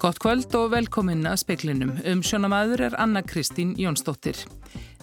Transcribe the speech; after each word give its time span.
Gott 0.00 0.16
kvöld 0.16 0.54
og 0.56 0.70
velkomin 0.72 1.26
að 1.28 1.42
speklinum. 1.42 1.90
Um 2.08 2.22
sjónamaður 2.24 2.86
er 2.86 2.94
Anna 3.02 3.20
Kristín 3.20 3.74
Jónsdóttir. 3.76 4.38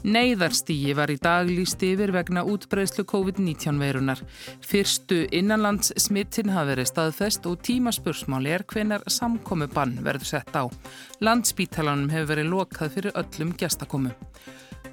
Neiðarstígi 0.01 0.95
var 0.97 1.13
í 1.13 1.19
dag 1.21 1.51
líst 1.51 1.85
yfir 1.85 2.09
vegna 2.15 2.41
útbreyslu 2.41 3.05
COVID-19 3.05 3.77
veirunar. 3.77 4.23
Fyrstu 4.65 5.19
innanlands 5.29 5.93
smittin 6.01 6.49
hafi 6.49 6.71
verið 6.71 6.89
staðfest 6.89 7.45
og 7.45 7.61
tímaspursmáli 7.67 8.55
er 8.57 8.65
hvenar 8.65 9.05
samkomi 9.05 9.69
bann 9.69 9.99
verður 10.01 10.31
sett 10.31 10.57
á. 10.57 10.65
Landspítalanum 11.21 12.09
hefur 12.09 12.31
verið 12.33 12.53
lokað 12.55 12.97
fyrir 12.97 13.21
öllum 13.21 13.53
gestakomu. 13.53 14.15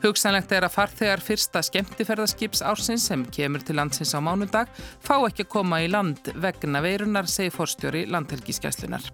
Hugsanlegt 0.05 0.50
er 0.52 0.66
að 0.66 0.75
farþegar 0.75 1.23
fyrsta 1.25 1.62
skemmtiferðarskips 1.64 2.61
ársins 2.68 3.07
sem 3.08 3.22
kemur 3.32 3.62
til 3.64 3.79
landsins 3.79 4.11
á 4.12 4.21
mánundag 4.21 4.68
fá 5.00 5.14
ekki 5.17 5.46
að 5.46 5.53
koma 5.54 5.79
í 5.81 5.86
land 5.89 6.29
vegna 6.45 6.82
veirunar, 6.85 7.25
segi 7.25 7.49
forstjóri 7.54 8.03
landhelgiskeslunar. 8.12 9.07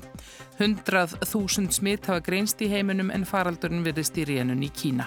100.000 0.59 1.71
smitt 1.77 2.11
hafa 2.11 2.25
greinst 2.27 2.59
í 2.67 2.73
heiminum 2.75 3.15
en 3.15 3.23
faraldurinn 3.23 3.87
virðist 3.87 4.19
í 4.19 4.27
rénun 4.33 4.67
í 4.67 4.73
Kína. 4.75 5.07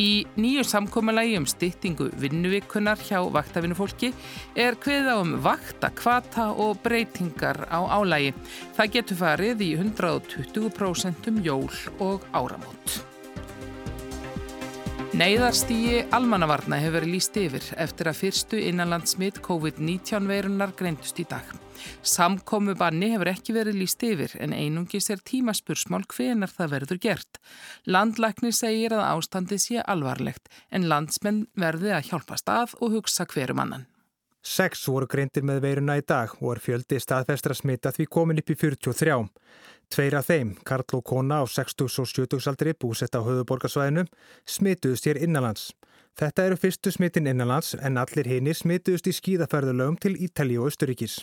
Í 0.00 0.24
nýju 0.40 0.64
samkómalagi 0.64 1.36
um 1.42 1.44
styttingu 1.44 2.08
vinnuvíkunar 2.16 3.04
hjá 3.04 3.20
vaktavinnufólki 3.36 4.14
er 4.56 4.80
hviða 4.80 5.20
um 5.20 5.36
vakta, 5.44 5.92
kvata 5.92 6.54
og 6.56 6.80
breytingar 6.80 7.66
á 7.68 7.84
álægi. 7.84 8.32
Það 8.80 8.92
getur 8.96 9.24
farið 9.26 9.68
í 9.68 9.72
120% 9.76 11.34
um 11.34 11.42
jól 11.44 11.82
og 12.00 12.24
áramót. 12.32 13.11
Neiðarstígi 15.12 16.06
almannavarna 16.16 16.78
hefur 16.80 16.94
verið 17.02 17.10
líst 17.12 17.34
yfir 17.36 17.66
eftir 17.84 18.08
að 18.08 18.16
fyrstu 18.16 18.60
innanlandsmitt 18.64 19.42
COVID-19 19.44 20.24
veirunar 20.30 20.72
greindust 20.78 21.20
í 21.20 21.26
dag. 21.28 21.44
Samkomu 22.00 22.72
banni 22.80 23.10
hefur 23.12 23.28
ekki 23.34 23.52
verið 23.52 23.76
líst 23.82 24.00
yfir 24.08 24.32
en 24.40 24.56
einungis 24.56 25.10
er 25.12 25.20
tímaspursmál 25.20 26.06
hvenar 26.08 26.48
það 26.56 26.72
verður 26.78 27.02
gert. 27.04 27.42
Landlæknir 27.84 28.56
segir 28.56 28.96
að 28.96 29.04
ástandi 29.10 29.60
sé 29.60 29.84
alvarlegt 29.84 30.48
en 30.72 30.88
landsmenn 30.88 31.44
verði 31.60 31.92
að 31.92 32.08
hjálpa 32.08 32.40
stað 32.40 32.72
og 32.80 32.96
hugsa 32.96 33.28
hverjum 33.28 33.60
annan. 33.66 33.84
Seks 34.42 34.88
voru 34.88 35.06
greindir 35.06 35.44
með 35.46 35.60
veiruna 35.62 36.00
í 36.00 36.02
dag 36.02 36.32
og 36.40 36.56
er 36.56 36.60
fjöldi 36.64 36.96
staðfestra 36.98 37.54
smita 37.54 37.92
því 37.94 38.08
komin 38.10 38.40
upp 38.40 38.48
í 38.50 38.56
43. 38.58 39.20
Tveir 39.92 40.14
af 40.16 40.30
þeim, 40.30 40.54
Karl 40.64 40.96
og 40.96 41.02
kona 41.04 41.42
á 41.42 41.44
60 41.44 41.84
og 42.00 42.08
70 42.08 42.46
aldri 42.48 42.72
búsett 42.72 43.12
á 43.12 43.20
höfuborgarsvæðinu, 43.20 44.06
smituðust 44.48 45.04
hér 45.04 45.20
innanlands. 45.20 45.66
Þetta 46.16 46.46
eru 46.48 46.56
fyrstu 46.60 46.92
smitin 46.94 47.28
innanlands 47.28 47.74
en 47.76 48.00
allir 48.00 48.30
hinnir 48.30 48.56
smituðust 48.56 49.10
í 49.10 49.14
skíðaferðulögum 49.18 49.98
til 50.00 50.16
Ítali 50.16 50.56
og 50.56 50.70
Östuríkis. 50.70 51.18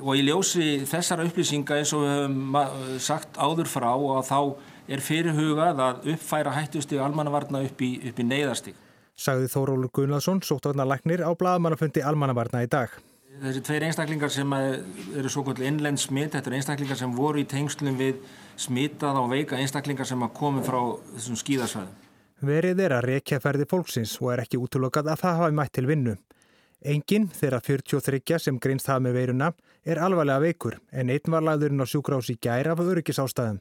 Og 0.00 0.16
í 0.16 0.24
ljósi 0.24 0.86
þessara 0.88 1.26
upplýsinga 1.28 1.78
eins 1.80 1.92
og 1.96 2.06
við 2.06 2.14
höfum 2.14 2.98
sagt 3.04 3.36
áður 3.36 3.68
frá 3.72 3.90
og 3.92 4.24
þá 4.28 4.40
er 4.88 5.04
fyrirhugað 5.04 5.84
að 5.84 6.10
uppfæra 6.14 6.56
hættustíg 6.56 7.04
almannavarna 7.04 7.60
upp 7.68 7.84
í, 7.84 7.90
í 8.08 8.24
neyðarstíg. 8.24 8.76
Sagði 9.18 9.52
Þórólur 9.52 9.92
Gunnarsson, 9.92 10.40
sóttvarnarlæknir 10.44 11.24
á 11.24 11.32
bladamannafundi 11.36 12.04
almannavarna 12.04 12.64
í 12.64 12.72
dag. 12.72 12.92
Þessi 13.28 13.60
tveir 13.60 13.84
einstaklingar 13.84 14.32
sem 14.32 14.52
eru 14.56 15.28
svo 15.28 15.42
kvöld 15.44 15.60
innlend 15.60 16.00
smitt, 16.00 16.32
þetta 16.32 16.48
eru 16.48 16.56
einstaklingar 16.56 16.96
sem 16.96 17.10
voru 17.12 17.42
í 17.42 17.44
tengslum 17.46 17.98
við 18.00 18.22
smittað 18.58 19.18
og 19.20 19.28
veika 19.30 19.58
einstaklingar 19.60 20.08
sem 20.08 20.24
komi 20.34 20.62
frá 20.64 20.78
þessum 21.12 21.36
skíðasvæðum. 21.36 21.92
Verið 22.48 22.80
er 22.86 22.94
að 22.96 23.06
rekja 23.12 23.40
ferði 23.44 23.66
fólksins 23.68 24.14
og 24.22 24.32
er 24.32 24.42
ekki 24.46 24.58
útlokað 24.62 25.12
að 25.12 25.22
það 25.22 25.40
hafi 25.42 25.56
mætt 25.58 25.74
til 25.76 25.86
vinnu. 25.90 26.16
Engin 26.88 27.26
þeirra 27.34 27.60
43 27.68 28.40
sem 28.46 28.60
greinst 28.64 28.88
það 28.88 29.04
með 29.04 29.18
veiruna 29.20 29.52
er 29.84 30.00
alvarlega 30.00 30.44
veikur 30.46 30.78
en 30.90 31.12
einn 31.12 31.34
var 31.34 31.44
lagðurinn 31.44 31.84
á 31.84 31.86
sjúkrás 31.90 32.30
í 32.32 32.38
gæra 32.40 32.72
af 32.72 32.80
öryggisástaðum. 32.80 33.60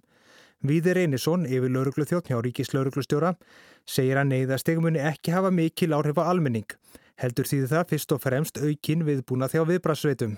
Víðir 0.63 1.01
Einarsson, 1.03 1.43
yfir 1.45 1.73
lauruglu 1.73 2.07
þjótt 2.07 2.31
hjá 2.31 2.39
Ríkis 2.39 2.71
lauruglustjóra, 2.73 3.35
segir 3.85 4.17
að 4.17 4.31
neyðastegmunni 4.31 5.03
ekki 5.11 5.35
hafa 5.35 5.51
mikil 5.51 5.91
áhrif 5.97 6.17
á 6.17 6.31
almenning 6.31 6.71
heldur 7.21 7.49
þýðir 7.49 7.71
það 7.71 7.87
fyrst 7.93 8.13
og 8.13 8.21
fremst 8.23 8.59
aukin 8.61 9.05
viðbúna 9.07 9.49
þjá 9.51 9.63
viðbrasveitum. 9.71 10.35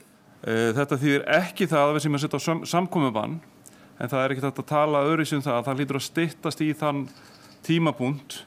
Eh, 0.47 0.69
þetta 0.77 0.99
þýðir 1.01 1.25
ekki 1.39 1.67
það 1.67 1.87
að 1.87 1.97
við 1.97 2.05
sem 2.05 2.15
að 2.15 2.23
setja 2.23 2.39
á 2.39 2.45
sam 2.45 2.61
samkomiðbann 2.73 3.39
en 3.99 4.11
það 4.11 4.21
er 4.23 4.33
ekki 4.33 4.45
þetta 4.45 4.63
að 4.63 4.71
tala 4.71 5.03
öðru 5.09 5.27
sem 5.27 5.43
það 5.43 5.57
að 5.57 5.67
það 5.67 5.81
lítur 5.81 5.99
að 5.99 6.05
stittast 6.07 6.63
í 6.63 6.69
þann 6.79 7.03
tímabúnd. 7.67 8.39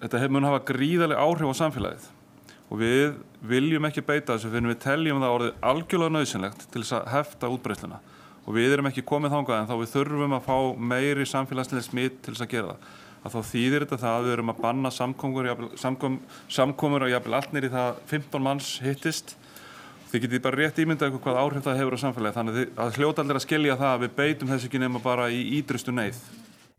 Þetta 0.00 0.28
mun 0.30 0.46
hafa 0.46 0.62
gríðarlega 0.70 1.26
áhrif 1.26 1.50
á 1.50 1.60
samfélagið 1.60 2.08
og 2.70 2.78
við 2.78 3.18
viljum 3.50 3.88
ekki 3.88 4.06
beita 4.06 4.36
þessu 4.36 4.52
fyrir 4.52 4.70
við 4.70 4.80
teljum 4.84 5.20
það 5.20 5.36
orðið 5.36 5.66
algjörlega 5.72 6.14
nöðsynlegt 6.14 6.66
til 6.70 6.84
þess 6.84 6.96
að 7.00 7.10
hefta 7.16 7.50
útbreysluna 7.50 7.98
og 8.46 8.56
við 8.56 8.74
erum 8.76 8.88
ekki 8.90 9.04
komið 9.06 9.34
þángað 9.34 9.58
en 9.58 9.68
þá 9.68 9.74
við 9.80 9.92
þurfum 9.94 10.36
að 10.36 10.46
fá 10.46 10.56
meiri 10.92 11.26
samfélagslega 11.28 11.86
smitt 11.86 12.20
til 12.22 12.34
þess 12.34 12.46
að 12.46 12.52
gera 12.54 12.74
það 12.74 12.99
að 13.20 13.34
þá 13.34 13.40
þýðir 13.50 13.84
þetta 13.84 14.00
það 14.00 14.16
að 14.16 14.26
við 14.26 14.34
erum 14.34 14.52
að 14.52 14.60
banna 14.64 14.90
samkomur, 14.94 15.48
samkom, 15.80 16.18
samkomur 16.48 17.04
og 17.04 17.12
jafnvel 17.12 17.36
allt 17.36 17.54
nýri 17.54 17.70
það 17.72 18.02
15 18.12 18.44
manns 18.44 18.70
hittist. 18.84 19.34
Þið 20.10 20.24
getið 20.24 20.44
bara 20.46 20.58
rétt 20.58 20.78
ímyndað 20.82 21.18
hvað 21.22 21.40
áhrif 21.40 21.66
það 21.66 21.80
hefur 21.80 21.96
á 22.00 22.02
samfélagi 22.02 22.36
þannig 22.38 22.60
að 22.82 22.96
hljóta 22.98 23.22
allir 23.22 23.38
að 23.38 23.44
skilja 23.44 23.76
það 23.78 23.92
að 23.92 24.04
við 24.04 24.14
beitum 24.16 24.50
þess 24.50 24.66
ekki 24.66 24.80
nema 24.82 25.02
bara 25.04 25.28
í 25.30 25.42
ídrustu 25.60 25.94
neyð. 25.94 26.18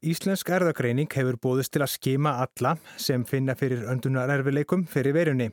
Íslensk 0.01 0.49
erðagreining 0.49 1.11
hefur 1.13 1.37
bóðist 1.39 1.71
til 1.75 1.83
að 1.85 1.93
skima 1.93 2.33
alla 2.41 2.73
sem 2.99 3.23
finna 3.29 3.55
fyrir 3.55 3.85
öndunarerfileikum 3.93 4.87
fyrir 4.89 5.15
verjunni. 5.15 5.51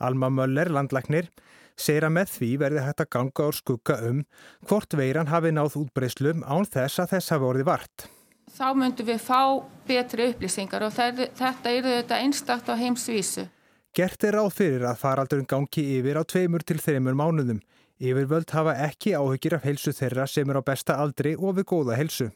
Alma 0.00 0.30
Möller, 0.32 0.70
landlæknir, 0.72 1.28
segir 1.76 2.06
að 2.06 2.14
með 2.20 2.32
því 2.36 2.52
verði 2.62 2.86
hægt 2.86 3.02
að 3.04 3.10
ganga 3.18 3.50
og 3.50 3.58
skugga 3.58 3.98
um 4.06 4.22
hvort 4.70 4.96
veiran 4.96 5.28
hafi 5.28 5.52
náð 5.52 5.76
útbreyslum 5.82 6.46
án 6.46 6.70
þess 6.70 7.02
að 7.02 7.16
þess 7.16 7.34
hafi 7.34 7.48
orði 7.50 7.68
vart 7.68 8.08
þá 8.56 8.66
myndum 8.76 9.08
við 9.08 9.22
fá 9.24 9.40
betri 9.88 10.30
upplýsingar 10.30 10.84
og 10.86 10.94
þetta 10.94 11.72
eru 11.72 11.96
þetta 11.96 12.20
einstakt 12.24 12.70
á 12.70 12.74
heimsvísu. 12.78 13.46
Gert 13.94 14.22
er 14.24 14.36
ráð 14.38 14.52
fyrir 14.54 14.86
að 14.86 15.00
faraldurinn 15.00 15.48
gangi 15.50 15.82
yfir 15.98 16.20
á 16.20 16.22
tveimur 16.22 16.62
til 16.62 16.78
þreimur 16.78 17.16
mánuðum. 17.18 17.58
Yfirvöld 18.00 18.52
hafa 18.54 18.76
ekki 18.86 19.16
áhugir 19.18 19.58
af 19.58 19.66
helsu 19.66 19.92
þeirra 19.92 20.28
sem 20.30 20.48
er 20.48 20.56
á 20.56 20.62
besta 20.64 20.94
aldri 21.02 21.34
og 21.36 21.58
við 21.58 21.66
góða 21.72 21.98
helsu. 21.98 22.30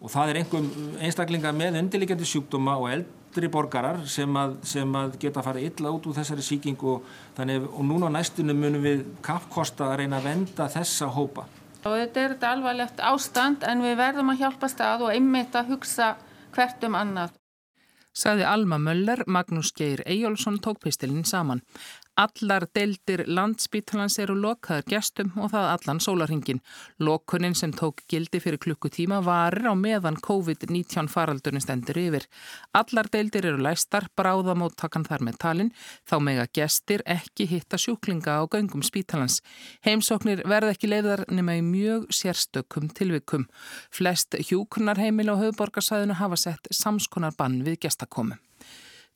Og 0.00 0.08
það 0.08 0.30
er 0.30 0.38
einhverjum 0.40 0.94
einstaklinga 1.04 1.50
með 1.52 1.76
undirleikjandi 1.82 2.28
sjúkdóma 2.30 2.78
og 2.80 2.86
eldri 2.94 3.50
borgarar 3.52 4.00
sem 4.08 4.38
að, 4.40 4.54
sem 4.64 4.96
að 4.96 5.18
geta 5.20 5.42
að 5.42 5.48
fara 5.50 5.64
illa 5.66 5.92
út 5.92 6.06
úr 6.08 6.16
þessari 6.16 6.46
síking 6.46 6.80
og, 6.88 7.04
þannig, 7.36 7.66
og 7.68 7.84
núna 7.84 8.08
á 8.08 8.16
næstunum 8.16 8.62
munum 8.64 8.86
við 8.86 9.02
kappkosta 9.26 9.90
að 9.90 9.98
reyna 10.00 10.22
að 10.22 10.30
venda 10.30 10.70
þessa 10.72 11.10
hópa. 11.12 11.44
Og 11.80 11.96
þetta 11.96 12.20
er 12.20 12.32
þetta 12.34 12.54
alvarlegt 12.54 13.00
ástand 13.00 13.64
en 13.64 13.84
við 13.84 13.96
verðum 14.00 14.32
að 14.32 14.42
hjálpa 14.44 14.68
stað 14.68 15.06
og 15.06 15.14
einmitt 15.14 15.54
að 15.56 15.74
hugsa 15.74 16.14
hvert 16.54 16.84
um 16.84 16.98
annað. 16.98 17.36
Saði 18.10 18.44
Alma 18.44 18.76
Möller, 18.82 19.22
Magnús 19.30 19.70
Geir 19.76 20.02
Eyjólfsson 20.04 20.58
tók 20.60 20.80
pistilinn 20.82 21.24
saman. 21.24 21.62
Allar 22.18 22.66
deildir 22.74 23.22
landsbítalans 23.30 24.18
eru 24.20 24.34
lokaður 24.36 24.84
gestum 24.90 25.30
og 25.38 25.52
það 25.52 25.68
allan 25.70 26.00
sólarhingin. 26.02 26.58
Lokunin 26.98 27.54
sem 27.54 27.72
tók 27.72 28.02
gildi 28.10 28.40
fyrir 28.42 28.60
klukkutíma 28.60 29.20
varir 29.24 29.70
á 29.70 29.74
meðan 29.78 30.18
COVID-19 30.26 31.08
faraldurinn 31.08 31.62
stendur 31.62 32.00
yfir. 32.02 32.26
Allar 32.74 33.08
deildir 33.12 33.46
eru 33.52 33.62
læstar, 33.62 34.10
bráðamóttakan 34.18 35.06
þar 35.06 35.24
með 35.28 35.40
talin, 35.46 35.72
þá 36.04 36.16
mega 36.26 36.46
gestir 36.52 37.06
ekki 37.06 37.46
hitta 37.46 37.78
sjúklinga 37.80 38.36
á 38.36 38.44
göngum 38.50 38.84
spítalans. 38.84 39.40
Heimsóknir 39.86 40.44
verð 40.50 40.74
ekki 40.74 40.90
leiðar 40.90 41.24
nema 41.30 41.56
í 41.60 41.64
mjög 41.64 42.10
sérstökum 42.10 42.90
tilvikum. 42.90 43.46
Flest 43.94 44.36
hjúkunarheimil 44.50 45.30
á 45.30 45.40
höfuborgarsæðinu 45.40 46.20
hafa 46.20 46.36
sett 46.36 46.72
samskonar 46.74 47.38
bann 47.38 47.62
við 47.64 47.80
gestakomum. 47.86 48.40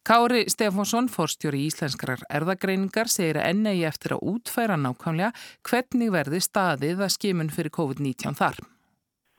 Kári 0.04 0.44
Stefánsson, 0.52 1.06
fórstjóri 1.08 1.62
íslenskrar 1.64 2.20
erðagreiningar, 2.28 3.08
segir 3.08 3.38
að 3.40 3.46
enna 3.54 3.70
í 3.72 3.78
eftir 3.88 4.12
að 4.12 4.26
útfæra 4.34 4.74
nákvæmlega 4.76 5.30
hvernig 5.64 6.10
verði 6.12 6.40
staðið 6.44 6.98
að 7.06 7.12
skimun 7.14 7.48
fyrir 7.48 7.72
COVID-19 7.72 8.36
þar. 8.36 8.58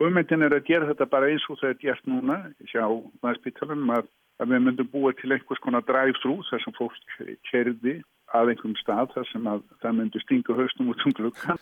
Hugmyndin 0.01 0.41
er 0.47 0.55
að 0.57 0.65
gera 0.65 0.87
þetta 0.89 1.05
bara 1.11 1.29
eins 1.29 1.45
og 1.53 1.59
það 1.59 1.69
er 1.69 1.77
gert 1.83 2.09
núna, 2.09 2.37
sjá 2.71 2.81
maðurspítalunum, 3.21 3.91
að, 3.93 4.09
að 4.41 4.55
við 4.55 4.63
myndum 4.65 4.89
búa 4.95 5.11
til 5.19 5.29
einhvers 5.35 5.61
konar 5.67 5.85
drive-thru 5.85 6.33
þar 6.49 6.65
sem 6.65 6.77
fólk 6.79 7.13
kerði 7.51 7.95
að 8.33 8.55
einhverjum 8.55 8.75
stað 8.81 9.13
þar 9.13 9.29
sem 9.35 9.51
að 9.53 9.61
það 9.85 9.95
myndi 9.99 10.23
stinga 10.25 10.57
haustum 10.63 10.91
út 10.95 11.05
um 11.05 11.15
glukkan 11.21 11.61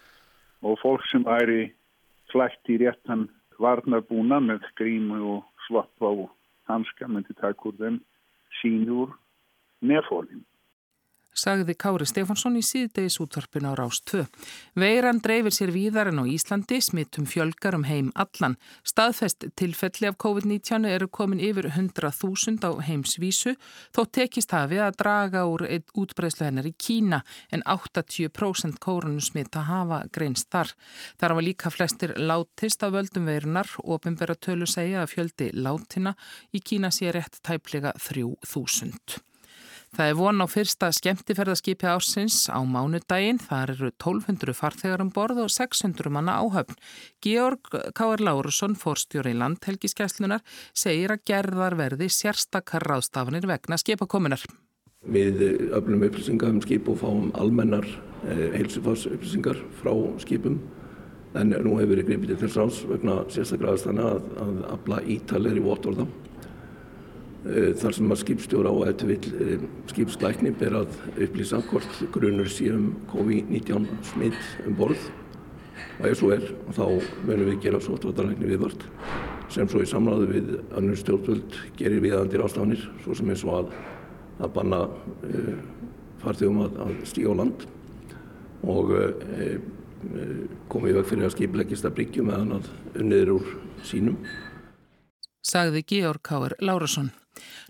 og 0.63 0.79
fólk 0.79 1.03
sem 1.11 1.27
væri 1.27 1.67
flætt 2.31 2.71
í 2.71 2.79
réttan 2.79 3.27
varnarbúna 3.59 4.39
með 4.47 4.63
grímu 4.79 5.19
og 5.35 5.67
slopp 5.67 6.07
á 6.07 6.11
hanska 6.71 7.11
myndi 7.11 7.35
taka 7.35 7.67
úr 7.67 7.79
þeim 7.83 8.01
sie 8.63 8.69
nur 8.69 9.15
mehr 9.81 10.01
vornimmt. 10.03 10.47
Sagði 11.33 11.75
Kári 11.75 12.05
Stefánsson 12.07 12.57
í 12.59 12.63
síðdegis 12.65 13.19
útvarpin 13.23 13.67
á 13.67 13.73
Rás 13.77 13.99
2. 14.09 14.25
Veiran 14.79 15.21
dreifir 15.23 15.55
sér 15.55 15.73
víðar 15.73 16.11
en 16.11 16.21
á 16.21 16.25
Íslandi, 16.29 16.79
smittum 16.81 17.25
fjölgar 17.29 17.75
um 17.77 17.85
heim 17.87 18.11
allan. 18.15 18.57
Staðfest 18.87 19.47
tilfelli 19.59 20.09
af 20.09 20.17
COVID-19 20.21 20.87
eru 20.89 21.09
komin 21.09 21.41
yfir 21.43 21.69
100.000 21.71 22.63
á 22.63 22.71
heimsvísu, 22.85 23.55
þó 23.95 24.01
tekist 24.13 24.53
hafi 24.55 24.79
að 24.83 24.99
draga 25.01 25.43
úr 25.49 25.65
útbreyslu 25.97 26.47
hennar 26.47 26.69
í 26.69 26.75
Kína 26.77 27.23
en 27.51 27.65
80% 27.65 28.79
kórunusmita 28.83 29.65
hafa 29.67 30.03
greinst 30.13 30.51
þar. 30.53 30.73
Þar 31.19 31.37
var 31.39 31.47
líka 31.49 31.73
flestir 31.73 32.15
látist 32.17 32.83
af 32.85 32.95
völdum 32.95 33.27
veirunar, 33.29 33.69
ofinbæra 33.83 34.37
tölu 34.37 34.69
segja 34.69 35.03
að 35.03 35.13
fjöldi 35.17 35.51
látina 35.57 36.15
í 36.53 36.61
Kína 36.63 36.93
sé 36.93 37.11
rétt 37.13 37.41
tæplega 37.43 37.93
3000. 37.99 39.32
Það 39.93 40.09
er 40.09 40.15
von 40.17 40.41
á 40.41 40.49
fyrsta 40.49 40.87
skemmtiferðarskipi 40.97 41.85
ársins 41.85 42.47
á 42.49 42.57
mánudaginn. 42.65 43.37
Það 43.37 43.63
eru 43.67 43.89
1200 43.91 44.55
farþegar 44.57 45.03
um 45.03 45.11
borð 45.13 45.43
og 45.43 45.51
600 45.53 46.09
manna 46.09 46.39
áhöfn. 46.41 46.79
Georg 47.21 47.69
K.R. 47.93 48.23
Lárusson, 48.25 48.73
fórstjóri 48.73 49.35
í 49.35 49.37
landhelgiskeslunar, 49.37 50.41
segir 50.73 51.13
að 51.13 51.21
gerðar 51.29 51.77
verði 51.77 52.09
sérstakar 52.09 52.87
ráðstafanir 52.89 53.45
vegna 53.45 53.77
skipakominar. 53.77 54.41
Við 55.13 55.45
öflum 55.77 56.07
upplýsingar 56.09 56.55
um 56.55 56.63
skip 56.65 56.89
og 56.89 56.97
fáum 57.03 57.29
almennar 57.37 57.85
eh, 58.25 58.49
heilsufásupplýsingar 58.57 59.61
frá 59.77 59.93
skipum. 60.25 60.57
En 61.37 61.53
nú 61.53 61.77
hefur 61.77 62.01
við 62.01 62.07
gripið 62.09 62.33
til 62.33 62.41
þess 62.47 62.57
ráðs 62.57 62.83
vegna 62.89 63.21
sérstaklega 63.29 63.77
aðstæðana 63.77 64.09
að, 64.41 64.59
afla 64.73 65.03
ítalegri 65.05 65.61
vótorða. 65.61 66.09
Eh, 67.43 67.73
þar 67.75 67.91
sem 67.91 68.11
að 68.13 68.21
skipstjóra 68.21 68.71
og 68.71 68.85
eftir 68.87 69.09
vil 69.09 69.25
eh, 69.43 69.63
skipslækni 69.91 70.53
ber 70.55 70.77
að 70.79 70.93
upplýsa 71.25 71.57
hvort 71.67 71.97
grunur 72.15 72.47
síðan 72.47 72.93
COVID-19 73.11 73.87
smitt 74.07 74.37
um 74.63 74.77
borð 74.77 75.01
og 75.99 76.05
ef 76.07 76.21
svo 76.21 76.29
er 76.31 76.45
þá 76.71 76.85
verðum 77.27 77.49
við 77.49 77.57
gera 77.65 77.81
sótvartalækni 77.83 78.47
viðvart 78.47 78.85
sem 79.51 79.67
svo 79.67 79.81
í 79.83 79.89
samræðu 79.89 80.29
við 80.29 80.53
annur 80.79 81.01
stjórnvöld 81.01 81.57
gerir 81.75 81.99
viðandir 82.05 82.45
ástafanir 82.45 82.85
svo 83.03 83.17
sem 83.19 83.33
er 83.33 83.41
svo 83.41 83.57
að, 83.57 83.73
að 84.39 84.53
banna 84.55 84.79
uh, 84.87 85.57
farþegum 86.23 86.61
að, 86.63 86.79
að 86.85 86.93
stíga 87.11 87.33
á 87.35 87.39
land 87.41 87.65
og 88.71 88.93
uh, 88.95 89.57
komið 90.71 90.93
í 90.93 90.95
veg 90.95 91.09
fyrir 91.11 91.27
að 91.27 91.35
skipleggist 91.35 91.89
að 91.89 91.97
bryggjum 91.99 92.31
meðan 92.31 92.55
að 92.61 92.71
unniður 93.03 93.33
úr 93.35 93.51
sínum. 93.83 94.15
Sagði 95.43 95.83
Georg 95.91 96.23
Káur 96.23 96.55
Lárasson. 96.63 97.11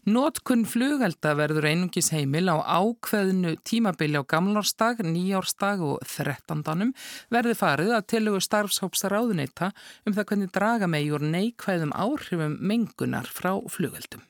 Nótkunn 0.03 0.65
flugelda 0.67 1.31
verður 1.39 1.69
einungis 1.69 2.09
heimil 2.11 2.49
á 2.51 2.59
ákveðinu 2.59 3.55
tímabili 3.63 4.19
á 4.19 4.23
gamlarsdag, 4.27 4.99
nýjárstag 5.07 5.83
og 5.85 6.03
þrettandanum 6.15 6.91
verði 7.31 7.55
farið 7.55 7.95
að 7.95 8.09
tilugu 8.15 8.43
starfshópsar 8.43 9.15
áðuneyta 9.15 9.71
um 10.03 10.17
það 10.17 10.27
hvernig 10.27 10.53
draga 10.59 10.91
megi 10.91 11.15
úr 11.15 11.23
neikvæðum 11.23 11.95
áhrifum 11.95 12.59
mengunar 12.59 13.31
frá 13.31 13.55
flugeldum. 13.71 14.25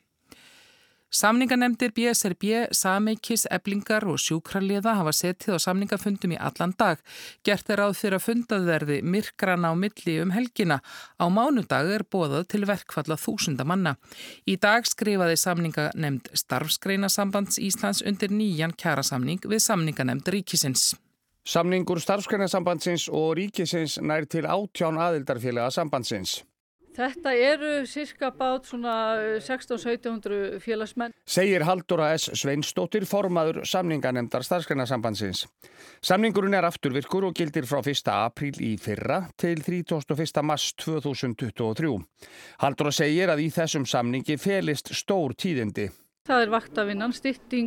Samninganemdir 1.14 1.92
BSRB, 1.94 2.74
Sameikis, 2.74 3.44
Eblingar 3.54 4.02
og 4.10 4.18
Sjúkraliða 4.18 4.96
hafa 4.98 5.12
setið 5.14 5.56
á 5.56 5.60
samningafundum 5.62 6.32
í 6.34 6.40
allan 6.42 6.72
dag. 6.74 7.04
Gert 7.46 7.68
er 7.70 7.84
áð 7.86 8.00
fyrir 8.00 8.18
að 8.18 8.24
fundað 8.26 8.66
verði 8.66 8.98
myrkran 9.06 9.68
á 9.70 9.78
milli 9.78 10.16
um 10.24 10.34
helgina. 10.34 10.80
Á 11.22 11.26
mánudag 11.30 11.92
er 11.94 12.04
bóðað 12.10 12.48
til 12.56 12.64
verkfalla 12.66 13.14
þúsunda 13.22 13.62
manna. 13.62 13.94
Í 14.50 14.58
dag 14.58 14.90
skrifaði 14.90 15.38
samninganemd 15.38 16.32
Starfsgreinasambands 16.34 17.62
Íslands 17.62 18.02
undir 18.02 18.34
nýjan 18.34 18.74
kjærasamning 18.74 19.46
við 19.46 19.62
samninganemd 19.68 20.34
Ríkisins. 20.34 20.96
Samningur 21.46 22.02
Starfsgreinasambandsins 22.02 23.06
og 23.14 23.36
Ríkisins 23.38 24.00
nær 24.02 24.26
til 24.26 24.48
átján 24.50 24.98
aðildarfélaga 24.98 25.70
sambandsins. 25.78 26.40
Þetta 26.94 27.32
eru 27.34 27.70
cirka 27.90 28.30
bát 28.38 28.68
svona 28.70 28.96
16-1700 29.42 30.60
félagsmenn. 30.62 31.16
Segir 31.26 31.66
Haldóra 31.66 32.12
S. 32.14 32.28
Sveinstóttir 32.38 33.08
formaður 33.10 33.64
samninganemdar 33.66 34.46
starfsgreinarsambandsins. 34.46 35.48
Samningurinn 36.06 36.54
er 36.54 36.68
afturvirkur 36.70 37.26
og 37.26 37.34
gildir 37.40 37.66
frá 37.66 37.82
1. 37.82 38.12
apríl 38.14 38.62
í 38.62 38.76
fyrra 38.78 39.24
til 39.42 39.64
31. 39.66 40.46
mars 40.46 40.70
2023. 40.86 41.96
Haldóra 42.62 42.94
segir 42.94 43.34
að 43.34 43.42
í 43.48 43.50
þessum 43.58 43.90
samningi 43.90 44.38
felist 44.38 44.94
stór 44.94 45.34
tíðindi. 45.34 45.90
Það 46.24 46.46
er 46.46 46.52
vaktavinnan, 46.54 47.12
stytting 47.12 47.66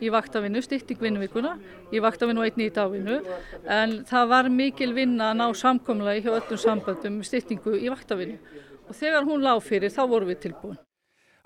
í 0.00 0.08
vaktavinnu, 0.08 0.62
stytting 0.64 1.02
vinnuvíkuna, 1.02 1.58
í 1.92 2.00
vaktavinnu 2.00 2.40
og 2.40 2.46
einni 2.46 2.70
í 2.70 2.72
dagvinnu. 2.72 3.18
En 3.68 3.98
það 4.08 4.30
var 4.30 4.48
mikil 4.48 4.94
vinna 4.96 5.34
að 5.34 5.42
ná 5.42 5.46
samkomlaði 5.60 6.22
hjá 6.24 6.30
öllum 6.38 6.62
sambandum 6.62 7.20
styttingu 7.26 7.74
í 7.76 7.90
vaktavinnu 7.92 8.38
og 8.88 8.96
þegar 8.96 9.26
hún 9.28 9.44
lág 9.44 9.62
fyrir 9.64 9.92
þá 9.94 10.02
vorum 10.08 10.30
við 10.32 10.40
tilbúin. 10.46 10.78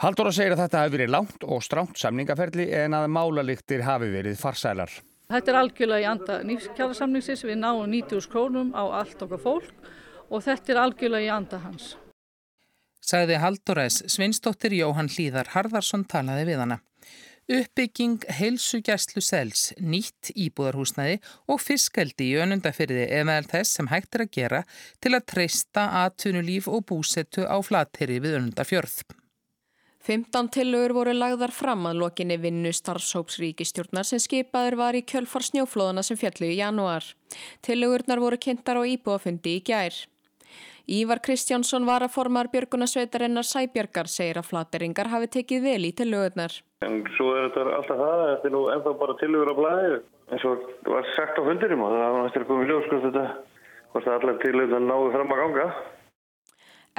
Halldóra 0.03 0.33
segir 0.35 0.57
að 0.57 0.65
þetta 0.65 0.83
hafi 0.83 0.95
verið 0.97 1.11
langt 1.15 1.45
og 1.47 1.63
stránt 1.63 1.99
samningaferli 2.01 2.69
en 2.75 2.97
að 2.99 3.09
málaliktir 3.15 3.85
hafi 3.87 4.09
verið 4.11 4.39
farsælar. 4.41 4.91
Þetta 5.33 5.53
er 5.53 5.59
algjörlega 5.61 6.03
í 6.03 6.09
anda 6.11 6.39
nýfskjáðarsamningsins, 6.45 7.45
við 7.47 7.61
náum 7.63 7.85
90 7.89 8.27
krónum 8.33 8.73
á 8.75 8.83
allt 9.01 9.23
okkar 9.23 9.41
fólk 9.41 9.91
og 10.29 10.43
þetta 10.45 10.75
er 10.75 10.81
algjörlega 10.83 11.29
í 11.29 11.33
anda 11.33 11.61
hans. 11.63 11.95
Sagði 13.03 13.39
Halldóra 13.43 13.87
S. 13.89 14.03
Svinsdóttir 14.11 14.75
Jóhann 14.77 15.11
Hlíðar 15.11 15.51
Harðarsson 15.55 16.05
talaði 16.09 16.51
við 16.53 16.63
hana. 16.63 16.79
Uppbygging 17.51 18.23
heilsugjæslu 18.39 19.19
sels, 19.25 19.73
nýtt 19.83 20.31
íbúðarhúsnaði 20.39 21.17
og 21.51 21.59
fiskaldi 21.59 22.29
í 22.31 22.37
önundafyrði 22.39 23.09
er 23.09 23.27
meðal 23.27 23.49
þess 23.51 23.79
sem 23.79 23.89
hægt 23.91 24.15
er 24.15 24.23
að 24.23 24.31
gera 24.37 24.61
til 25.03 25.13
að 25.17 25.27
treysta 25.33 25.89
aðtunulíf 26.05 26.69
og 26.71 26.87
búsettu 26.87 27.43
á 27.43 27.59
flateri 27.67 28.21
við 28.23 28.39
önundafjörð. 28.39 29.03
15 30.07 30.49
tillögur 30.55 30.95
voru 30.95 31.13
lagðar 31.15 31.51
fram 31.55 31.85
að 31.91 31.99
lokinni 32.03 32.39
vinnu 32.43 32.71
starfshópsríkistjórnar 32.75 34.07
sem 34.07 34.23
skipaður 34.23 34.79
var 34.79 34.99
í 34.99 35.03
kjölfar 35.07 35.47
snjóflóðana 35.47 36.03
sem 36.07 36.19
fjallu 36.19 36.49
í 36.51 36.59
janúar. 36.59 37.07
Tillögurnar 37.63 38.23
voru 38.23 38.39
kynntar 38.39 38.79
á 38.79 38.87
íbúafundi 38.87 39.59
í 39.59 39.67
gær. 39.67 39.95
Ívar 40.91 41.21
Kristjánsson 41.23 41.87
var 41.87 42.03
að 42.03 42.15
formar 42.17 42.49
Björgunarsveitarinnar 42.51 43.47
Sæbjörgar 43.47 44.09
segir 44.11 44.41
að 44.41 44.49
flateringar 44.49 45.13
hafi 45.13 45.29
tekið 45.39 45.63
vel 45.63 45.87
í 45.87 45.93
tillögurnar. 45.95 46.57
En 46.83 47.05
svo 47.15 47.29
er 47.39 47.47
þetta 47.47 47.77
alltaf 47.77 48.01
það, 48.01 48.23
þetta 48.33 48.49
er 48.49 48.55
nú 48.57 48.63
ennþá 48.75 48.95
bara 48.99 49.17
tillögur 49.21 49.53
á 49.55 49.61
blæði 49.61 49.95
eins 50.33 50.47
og 50.49 50.67
var 50.89 51.07
sagt 51.15 51.39
á 51.39 51.43
fundurum 51.47 51.85
og 51.87 51.95
það 51.95 52.15
var 52.17 52.27
næstur 52.27 52.47
komið 52.49 52.73
ljós 52.73 52.89
hvort 52.91 53.07
þetta, 53.07 53.25
hvort 53.93 54.09
það 54.09 54.19
allar 54.19 54.41
tillögur 54.43 54.87
náðu 54.89 55.13
fram 55.15 55.35
að 55.37 55.43
ganga. 55.45 55.69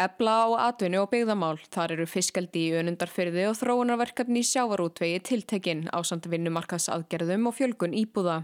Ebla 0.03 0.37
á 0.41 0.47
atvinni 0.71 0.97
og 0.97 1.11
byggðamál, 1.11 1.59
þar 1.69 1.91
eru 1.97 2.07
fiskaldi 2.09 2.63
í 2.69 2.77
önundarfyrði 2.79 3.43
og 3.51 3.59
þróunarverkefni 3.59 4.41
í 4.41 4.47
sjávarútvegi 4.47 5.19
tiltekinn 5.27 5.83
á 5.93 6.01
samt 6.01 6.25
vinnumarkaðsaðgerðum 6.31 7.51
og 7.51 7.59
fjölgun 7.59 7.93
íbúða. 7.99 8.39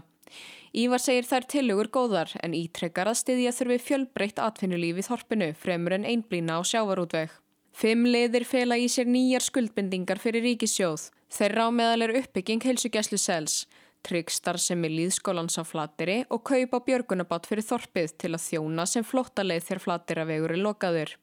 Ívar 0.70 1.02
segir 1.02 1.26
þær 1.26 1.46
tilugur 1.50 1.88
góðar 1.90 2.30
en 2.46 2.52
ítrekkar 2.54 3.08
að 3.10 3.18
styðja 3.18 3.52
þurfi 3.56 3.78
fjölbreytt 3.88 4.38
atvinnulífi 4.38 5.02
þorpinu 5.02 5.48
fremur 5.58 5.96
en 5.96 6.06
einblýna 6.06 6.58
á 6.58 6.60
sjávarútveg. 6.62 7.32
Fimm 7.74 8.06
liðir 8.06 8.46
fela 8.46 8.78
í 8.78 8.86
sér 8.86 9.10
nýjar 9.10 9.42
skuldbendingar 9.42 10.22
fyrir 10.22 10.46
ríkissjóð. 10.46 11.08
Þeirra 11.30 11.66
á 11.66 11.70
meðal 11.74 12.06
er 12.06 12.14
uppbygging 12.20 12.62
heilsugjæslu 12.62 13.18
sels, 13.18 13.64
tryggstar 14.06 14.58
sem 14.62 14.84
er 14.86 14.94
líðskólans 14.94 15.58
á 15.58 15.66
flateri 15.66 16.20
og 16.30 16.44
kaup 16.46 16.74
á 16.74 16.78
björgunabát 16.86 17.50
fyrir 17.50 17.66
þorpið 17.66 18.14
til 18.14 18.32
að 18.34 18.44
þjóna 18.46 18.86
sem 18.86 19.06
flottaleið 19.06 19.66
þegar 19.66 19.84
flateravegur 19.86 20.54
er 20.54 20.62
lokaður. 20.68 21.16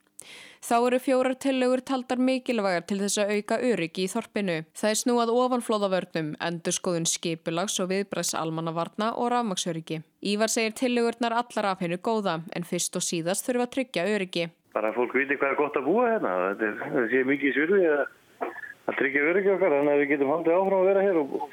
Þá 0.67 0.75
eru 0.77 0.97
fjórar 0.99 1.35
tillögur 1.39 1.81
taldar 1.85 2.19
mikilvægar 2.19 2.83
til 2.89 2.97
þess 2.99 3.21
að 3.21 3.33
auka 3.37 3.57
öryggi 3.63 4.03
í 4.03 4.09
þorpinu. 4.11 4.55
Það 4.75 4.89
er 4.89 4.99
snúað 5.01 5.31
ofanflóðavörnum, 5.31 6.31
endur 6.43 6.75
skoðun 6.75 7.07
skipulags 7.07 7.77
og 7.83 7.91
viðbræðs 7.93 8.33
almannavarna 8.35 9.13
og 9.15 9.29
rafmaksöryggi. 9.31 10.01
Ívar 10.25 10.51
segir 10.51 10.75
tillögurnar 10.81 11.37
allar 11.37 11.69
af 11.71 11.85
hennu 11.85 12.01
góða 12.01 12.41
en 12.57 12.67
fyrst 12.67 12.97
og 12.97 13.05
síðast 13.05 13.47
þurfa 13.47 13.69
að 13.69 13.73
tryggja 13.77 14.07
öryggi. 14.15 14.49
Bara 14.73 14.91
að 14.91 14.99
fólk 14.99 15.15
viti 15.15 15.37
hvað 15.37 15.53
er 15.53 15.61
gott 15.61 15.79
að 15.79 15.87
búa 15.87 16.09
hérna. 16.11 16.35
Þetta 16.59 17.07
sé 17.13 17.23
mikið 17.31 17.55
svirði 17.55 17.87
að, 17.93 18.03
tryggja 18.97 19.25
öryggi 19.29 19.55
okkar 19.55 19.77
þannig 19.77 19.93
að 19.93 20.03
við 20.03 20.13
getum 20.15 20.33
haldið 20.33 20.57
áfram 20.57 20.81
að 20.81 20.91
vera 20.91 21.07
hér 21.07 21.21
og 21.21 21.49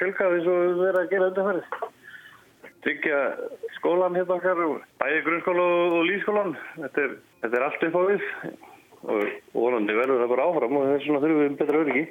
fjölka 0.00 0.28
því 0.32 0.44
svo 0.44 0.58
við 0.64 0.84
vera 0.88 1.04
að 1.04 1.10
gera 1.14 1.30
undanferðið 1.30 1.98
tryggja 2.84 3.20
skólan 3.78 4.16
hérna 4.18 4.38
okkar, 4.38 4.62
bæði 5.00 5.20
grunnskóla 5.26 5.66
og 5.98 6.00
lífskólan. 6.08 6.56
Þetta 6.78 7.04
er, 7.04 7.14
þetta 7.44 7.58
er 7.58 7.66
allt 7.66 7.86
upp 7.88 7.98
á 7.98 8.02
við 8.08 8.26
og 9.00 9.28
vonandi 9.56 9.96
verður 9.96 10.20
það 10.22 10.32
bara 10.34 10.48
áfram 10.50 10.74
og 10.76 10.88
þess 10.90 11.06
vegna 11.06 11.22
þurfum 11.22 11.42
við 11.42 11.54
betra 11.60 11.84
öryggi. 11.84 12.02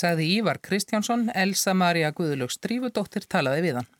Saði 0.00 0.26
Ívar 0.36 0.60
Kristjánsson, 0.62 1.24
Elsa 1.34 1.74
Maria 1.74 2.12
Guðlöks 2.14 2.60
Drífudóttir 2.62 3.26
talaði 3.26 3.64
við 3.66 3.80
hann. 3.80 3.90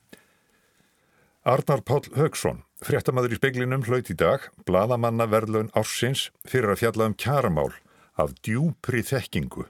Arnar 1.51 1.83
Pál 1.83 2.05
Högsson, 2.15 2.63
fréttamaður 2.85 3.35
í 3.35 3.41
speklinum 3.41 3.83
hlaut 3.89 4.11
í 4.13 4.15
dag, 4.15 4.45
bladamanna 4.69 5.27
verðlaun 5.27 5.73
ársins 5.75 6.29
fyrir 6.47 6.75
að 6.75 6.83
fjalla 6.85 7.11
um 7.11 7.17
kjaramál 7.19 7.73
af 8.21 8.37
djúpri 8.45 9.03
þekkingu 9.03 9.67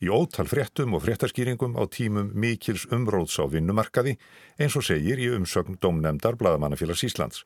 í 0.00 0.08
ótal 0.08 0.48
fréttum 0.48 0.96
og 0.96 1.04
fréttaskýringum 1.04 1.76
á 1.76 1.84
tímum 1.92 2.32
mikils 2.32 2.86
umróðs 2.88 3.36
á 3.36 3.44
vinnumarkaði 3.52 4.16
eins 4.56 4.76
og 4.76 4.86
segir 4.86 5.20
í 5.20 5.28
umsögn 5.34 5.76
Dómnemdar 5.80 6.38
Blaðamannafélags 6.40 7.04
Íslands. 7.04 7.44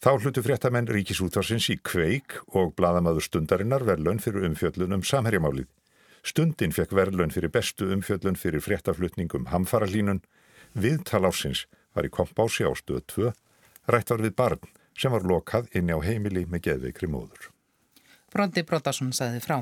Þá 0.00 0.10
hlutu 0.20 0.42
fréttamenn 0.44 0.88
ríkisútvarsins 0.88 1.68
í 1.72 1.78
kveik 1.80 2.38
og 2.56 2.74
Blaðamaður 2.78 3.28
stundarinnar 3.28 3.84
verðlun 3.84 4.20
fyrir 4.20 4.48
umfjöllun 4.48 4.96
um 4.96 5.04
samherjamálið. 5.04 5.68
Stundin 6.24 6.72
fekk 6.72 6.94
verðlun 6.96 7.32
fyrir 7.32 7.52
bestu 7.52 7.90
umfjöllun 7.92 8.40
fyrir 8.40 8.64
fréttaflutningum 8.64 9.50
hamfaralínun. 9.52 10.22
Viðtal 10.72 11.28
ásins 11.28 11.66
var 11.94 12.08
í 12.08 12.12
kompási 12.12 12.64
á 12.64 12.72
stöð 12.72 13.04
2, 13.12 13.32
rætt 13.92 14.10
var 14.10 14.24
við 14.24 14.34
barn 14.36 14.72
sem 14.96 15.12
var 15.12 15.26
lokað 15.26 15.68
inni 15.76 15.92
á 15.92 16.00
heimili 16.00 16.46
með 16.48 16.70
geðveikri 16.70 17.10
móður. 17.10 17.50
Brondi 18.32 18.64
Brottarsson 18.66 19.12
sagði 19.14 19.44
frá. 19.44 19.60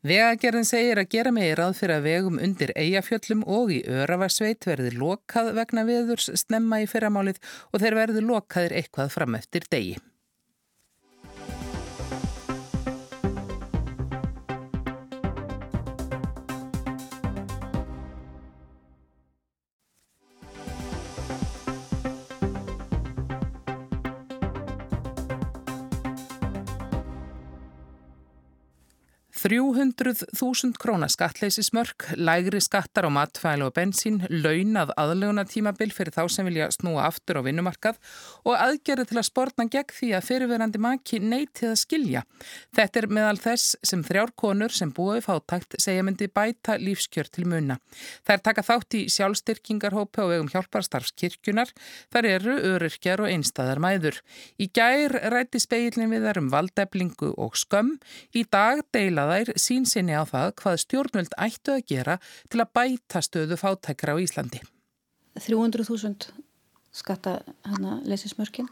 Vegagerðin 0.00 0.64
segir 0.64 0.96
að 0.96 1.10
gera 1.12 1.30
með 1.36 1.44
í 1.44 1.56
ráð 1.58 1.74
fyrir 1.76 1.98
að 1.98 2.06
vegum 2.08 2.38
undir 2.40 2.70
eigafjöllum 2.72 3.42
og 3.44 3.72
í 3.76 3.82
Öravarsveit 3.84 4.64
verði 4.64 4.94
lokað 4.96 5.50
vegna 5.58 5.84
viðurs 5.84 6.30
snemma 6.40 6.78
í 6.80 6.86
fyrramálið 6.88 7.42
og 7.68 7.82
þeir 7.82 7.98
verði 7.98 8.22
lokaðir 8.24 8.78
eitthvað 8.80 9.12
fram 9.12 9.36
eftir 9.36 9.68
degi. 9.68 9.98
300.000 29.40 30.76
króna 30.76 31.08
skattleysismörk, 31.08 32.10
lægri 32.20 32.60
skattar 32.60 33.06
á 33.08 33.10
matfæli 33.10 33.64
og 33.64 33.72
bensín, 33.72 34.18
launað 34.28 34.90
aðleguna 35.00 35.46
tímabil 35.48 35.94
fyrir 35.96 36.12
þá 36.12 36.26
sem 36.28 36.44
vilja 36.44 36.66
snúa 36.74 37.06
aftur 37.06 37.40
á 37.40 37.46
vinnumarkað 37.46 37.96
og 38.44 38.58
aðgerði 38.60 39.06
til 39.08 39.16
að 39.16 39.26
sportna 39.30 39.64
gegn 39.72 39.94
því 39.96 40.10
að 40.18 40.26
fyrirverandi 40.26 40.82
maki 40.84 41.22
neytið 41.24 41.70
að 41.70 41.78
skilja. 41.80 42.22
Þetta 42.76 43.00
er 43.00 43.06
meðal 43.16 43.38
þess 43.40 43.78
sem 43.80 44.02
þrjár 44.04 44.34
konur 44.42 44.76
sem 44.76 44.92
búið 44.92 45.22
fátækt 45.30 45.78
segja 45.80 46.04
myndi 46.04 46.28
bæta 46.28 46.76
lífskjör 46.76 47.32
til 47.32 47.46
munna. 47.48 47.78
Þær 48.28 48.44
taka 48.44 48.66
þátt 48.68 48.98
í 49.00 49.02
sjálfstyrkingarhópi 49.16 50.20
og 50.20 50.34
vegum 50.34 50.52
hjálparstarfskirkjunar. 50.52 51.72
Þar 52.12 52.30
eru 52.34 52.58
öryrkjar 52.74 53.24
og 53.24 53.32
einstæðar 53.32 53.80
mæður. 53.80 54.20
Í 54.60 54.68
gær 54.68 55.16
rætti 55.32 55.64
speilin 55.64 56.12
við 56.12 56.28
þar 56.28 56.44
um 56.44 56.52
valdeflingu 56.52 57.32
og 57.40 57.56
skömm. 57.56 57.96
Í 58.36 58.44
dag 58.52 58.84
deila 58.92 59.29
þær 59.30 59.52
sín 59.60 59.86
sinni 59.88 60.16
á 60.16 60.26
það 60.28 60.52
hvað 60.60 60.82
stjórnvöld 60.84 61.36
ættu 61.38 61.74
að 61.76 61.86
gera 61.92 62.18
til 62.50 62.60
að 62.62 62.72
bæta 62.76 63.22
stöðu 63.24 63.58
fátækra 63.60 64.14
á 64.14 64.22
Íslandi. 64.22 64.62
300.000 65.38 66.32
skatta 66.92 67.38
hana 67.64 68.00
leysismörkin. 68.04 68.68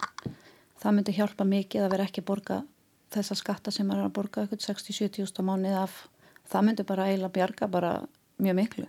Það 0.79 0.95
myndi 0.97 1.15
hjálpa 1.17 1.47
mikið 1.47 1.87
að 1.87 1.95
vera 1.95 2.09
ekki 2.09 2.23
að 2.23 2.29
borga 2.31 2.59
þessa 3.15 3.39
skatta 3.39 3.73
sem 3.75 3.89
er 3.91 4.03
að 4.05 4.15
borga 4.19 4.45
eitthvað 4.45 4.67
60-70 4.67 5.47
mánið 5.47 5.79
af. 5.85 5.97
Það 6.49 6.67
myndi 6.67 6.87
bara 6.89 7.09
eiginlega 7.09 7.35
bjarga 7.39 7.71
bara 7.71 7.95
mjög 8.43 8.59
miklu. 8.59 8.87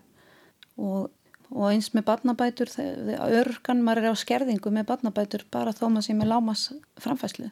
Og, 0.79 1.09
og 1.51 1.65
eins 1.69 1.91
með 1.93 2.07
badnabætur, 2.09 2.71
örgan 3.29 3.83
maður 3.85 4.09
er 4.09 4.15
á 4.15 4.21
skerðingu 4.21 4.73
með 4.73 4.89
badnabætur 4.91 5.45
bara 5.51 5.73
þó 5.75 5.87
maður 5.89 6.09
sem 6.09 6.23
er 6.23 6.31
lámas 6.31 6.69
framfæslu 7.01 7.49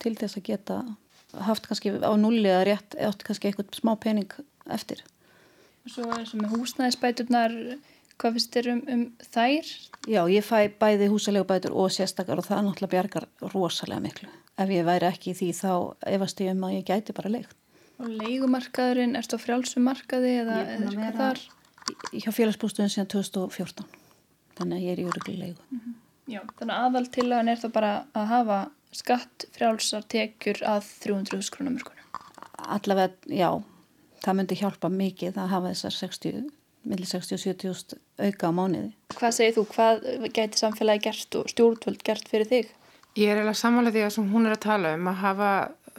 til 0.00 0.14
þess 0.16 0.38
að 0.38 0.46
geta 0.48 0.78
haft 1.46 1.68
kannski 1.68 1.92
á 2.00 2.12
nulli 2.18 2.48
eða 2.48 2.66
rétt 2.68 2.96
eða 2.98 3.14
kannski 3.26 3.50
eitthvað 3.50 3.78
smá 3.78 3.94
pening 4.00 4.32
eftir. 4.70 5.02
Og 5.84 5.94
svo 5.94 6.08
eins 6.14 6.34
og 6.34 6.42
með 6.42 6.56
húsnæðisbæturnar, 6.56 7.54
hvað 8.20 8.36
finnst 8.36 8.56
þér 8.56 8.70
um, 8.74 8.82
um 8.94 9.04
þær? 9.32 9.70
Já, 10.10 10.20
ég 10.32 10.44
fæ 10.44 10.68
bæði 10.80 11.08
húsalega 11.12 11.48
bætur 11.48 11.76
og 11.76 11.92
sérstakar 11.94 12.40
og 12.40 12.48
það 12.48 12.66
náttúrulega 12.66 12.94
bjargar 12.94 13.28
rosalega 13.54 14.04
miklu. 14.04 14.28
Ef 14.60 14.74
ég 14.74 14.84
væri 14.84 15.08
ekki 15.08 15.32
í 15.32 15.38
því 15.38 15.48
þá 15.56 15.72
efast 16.10 16.42
ég 16.44 16.52
um 16.52 16.68
að 16.68 16.76
ég 16.76 16.86
gæti 16.90 17.16
bara 17.16 17.32
leikt. 17.32 17.56
Og 18.00 18.12
leikumarkaðurinn, 18.16 19.16
erstu 19.16 19.36
á 19.36 19.44
frjálsumarkaði 19.44 20.36
eða 20.42 20.60
eitthvað 20.66 21.18
þar? 21.20 21.40
Hjá 22.12 22.30
félagsbústunum 22.32 22.92
síðan 22.92 23.10
2014, 23.12 23.88
þannig 24.56 24.76
að 24.78 24.84
ég 24.84 24.92
er 24.94 25.02
í 25.02 25.08
örugli 25.08 25.36
leiku. 25.36 25.64
Mm 25.68 25.80
-hmm. 25.80 25.96
Já, 26.30 26.40
þannig 26.58 26.74
að 26.76 26.84
aðal 26.86 27.06
tillagan 27.10 27.48
er 27.48 27.58
þá 27.58 27.68
bara 27.74 27.92
að 28.14 28.26
hafa 28.30 28.58
skatt 28.94 29.46
frjálsar 29.54 30.06
tekjur 30.10 30.62
að 30.66 30.88
300 31.04 31.50
krónamörkunum. 31.54 32.06
Allavega, 32.70 33.14
já, 33.26 33.50
það 34.24 34.38
myndi 34.40 34.58
hjálpa 34.60 34.90
mikið 34.92 35.38
að 35.40 35.52
hafa 35.54 35.72
þessar 35.74 35.96
60, 35.96 36.48
millir 36.90 37.10
60 37.10 37.36
og 37.36 37.44
70 37.44 38.00
auka 38.26 38.50
á 38.50 38.52
mánuði. 38.56 38.90
Hvað 39.16 39.36
segir 39.36 39.56
þú, 39.58 39.66
hvað 39.74 40.08
gæti 40.36 40.60
samfélagi 40.60 41.06
gert 41.08 41.38
og 41.40 41.52
stjórnvöld 41.52 42.02
gert 42.06 42.30
fyrir 42.30 42.50
þig? 42.50 42.72
Ég 43.18 43.30
er 43.30 43.40
eiginlega 43.40 43.58
samanlega 43.58 43.96
því 43.96 44.06
að 44.06 44.16
sem 44.16 44.32
hún 44.32 44.46
er 44.46 44.54
að 44.54 44.66
tala 44.66 44.96
um 44.96 45.08
að 45.10 45.22
hafa 45.24 45.52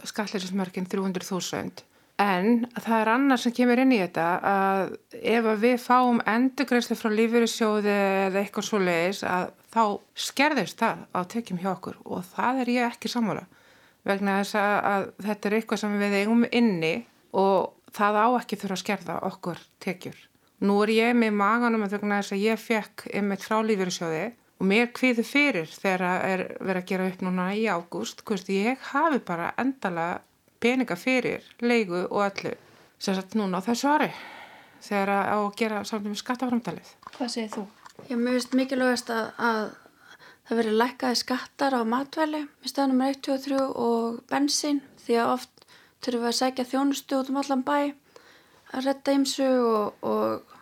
skatleirinsmörkin 0.07 0.87
300.000 0.87 1.87
en 2.21 2.67
það 2.77 2.97
er 2.99 3.11
annar 3.15 3.41
sem 3.41 3.53
kemur 3.55 3.81
inn 3.81 3.93
í 3.95 3.99
þetta 4.01 4.27
að 4.45 4.93
ef 5.33 5.49
við 5.61 5.77
fáum 5.81 6.21
endurgreifsli 6.29 6.97
frá 6.99 7.09
lífyrirsjóði 7.13 7.95
eða 8.27 8.43
eitthvað 8.43 8.67
svo 8.67 8.81
leiðis 8.81 9.23
að 9.27 9.51
þá 9.71 9.83
skerðist 10.27 10.81
það 10.81 11.05
á 11.15 11.19
tekjum 11.31 11.61
hjá 11.61 11.71
okkur 11.73 11.99
og 12.03 12.25
það 12.33 12.63
er 12.63 12.73
ég 12.75 12.87
ekki 12.91 13.11
sammála 13.11 13.45
vegna 14.07 14.39
þess 14.41 14.57
að, 14.57 15.07
þetta 15.21 15.47
er 15.47 15.55
eitthvað 15.57 15.81
sem 15.83 15.95
við 16.01 16.17
eigum 16.21 16.43
inni 16.49 16.93
og 17.37 17.71
það 17.95 18.19
á 18.19 18.27
ekki 18.39 18.59
þurfa 18.59 18.77
að 18.77 18.83
skerða 18.83 19.17
okkur 19.29 19.63
tekjur. 19.83 20.19
Nú 20.61 20.77
er 20.85 20.93
ég 20.93 21.17
með 21.17 21.37
maganum 21.37 21.85
vegna 21.89 22.21
þess 22.21 22.35
að 22.35 22.45
ég 22.45 22.61
fekk 22.61 23.05
einmitt 23.13 23.45
frá 23.45 23.61
lífyrirsjóði 23.65 24.25
og 24.61 24.67
mér 24.69 24.91
kviði 24.93 25.25
fyrir 25.25 25.69
þegar 25.71 26.25
er 26.25 26.43
verið 26.59 26.81
að 26.81 26.89
gera 26.91 27.07
upp 27.09 27.23
núna 27.25 27.47
í 27.57 27.65
ágúst, 27.65 28.21
hvort 28.25 28.51
ég 28.53 28.81
hafi 28.91 29.21
bara 29.25 29.53
endala 29.61 30.09
peninga 30.61 30.97
fyrir 30.97 31.45
leigu 31.65 32.05
og 32.05 32.21
öllu 32.27 32.53
sem 33.01 33.17
sagt 33.17 33.33
núna 33.37 33.61
á 33.61 33.65
þessu 33.65 33.89
ári 33.89 34.11
þegar 34.81 35.13
að 35.17 35.47
gera 35.57 35.83
samt 35.85 36.09
um 36.09 36.17
skattaframtalið. 36.17 36.95
Hvað 37.17 37.33
segir 37.33 37.53
þú? 37.53 37.65
Ég 38.09 38.17
myndist 38.17 38.55
mikilvægast 38.57 39.09
að, 39.13 39.27
að 39.37 39.63
það 40.47 40.59
veri 40.61 40.77
lækkaði 40.81 41.19
skattar 41.21 41.75
á 41.77 41.81
matvæli 41.87 42.45
með 42.47 42.71
staðnum 42.71 43.03
1, 43.05 43.19
2 43.27 43.33
og 43.33 43.43
3 43.45 43.59
og 43.85 44.21
bensin 44.31 44.81
því 45.03 45.19
að 45.21 45.33
oft 45.35 45.67
þurfum 46.01 46.23
við 46.23 46.31
að 46.31 46.39
segja 46.39 46.69
þjónustu 46.71 47.19
út 47.19 47.29
um 47.31 47.39
allan 47.41 47.63
bæ 47.67 47.77
að 48.71 48.87
retta 48.87 49.15
ymsu 49.15 49.47
og, 49.47 50.01
og 50.01 50.57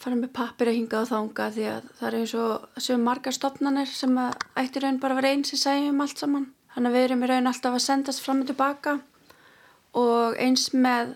fara 0.00 0.18
með 0.18 0.34
pappir 0.36 0.70
að 0.70 0.78
hinga 0.80 1.02
á 1.04 1.10
þánga 1.12 1.48
því 1.54 1.66
að 1.70 1.88
það 1.98 2.06
er 2.08 2.18
eins 2.20 2.36
og 2.42 2.84
sem 2.86 3.08
margar 3.08 3.36
stopnarnir 3.36 3.90
sem 3.90 4.20
ættir 4.20 4.84
raun 4.84 5.00
bara 5.00 5.16
að 5.16 5.22
vera 5.22 5.34
eins 5.34 5.52
sem 5.52 5.60
segjum 5.60 6.02
allt 6.04 6.20
saman. 6.20 6.48
Þannig 6.74 6.90
að 6.90 6.96
við 6.96 7.06
erum 7.06 7.24
í 7.24 7.28
raun 7.30 7.50
alltaf 7.50 7.76
að 7.76 7.84
sendast 7.84 8.24
fram 8.24 8.42
og 8.42 8.50
tilbaka 8.50 8.96
og 9.94 10.40
eins 10.42 10.72
með 10.74 11.14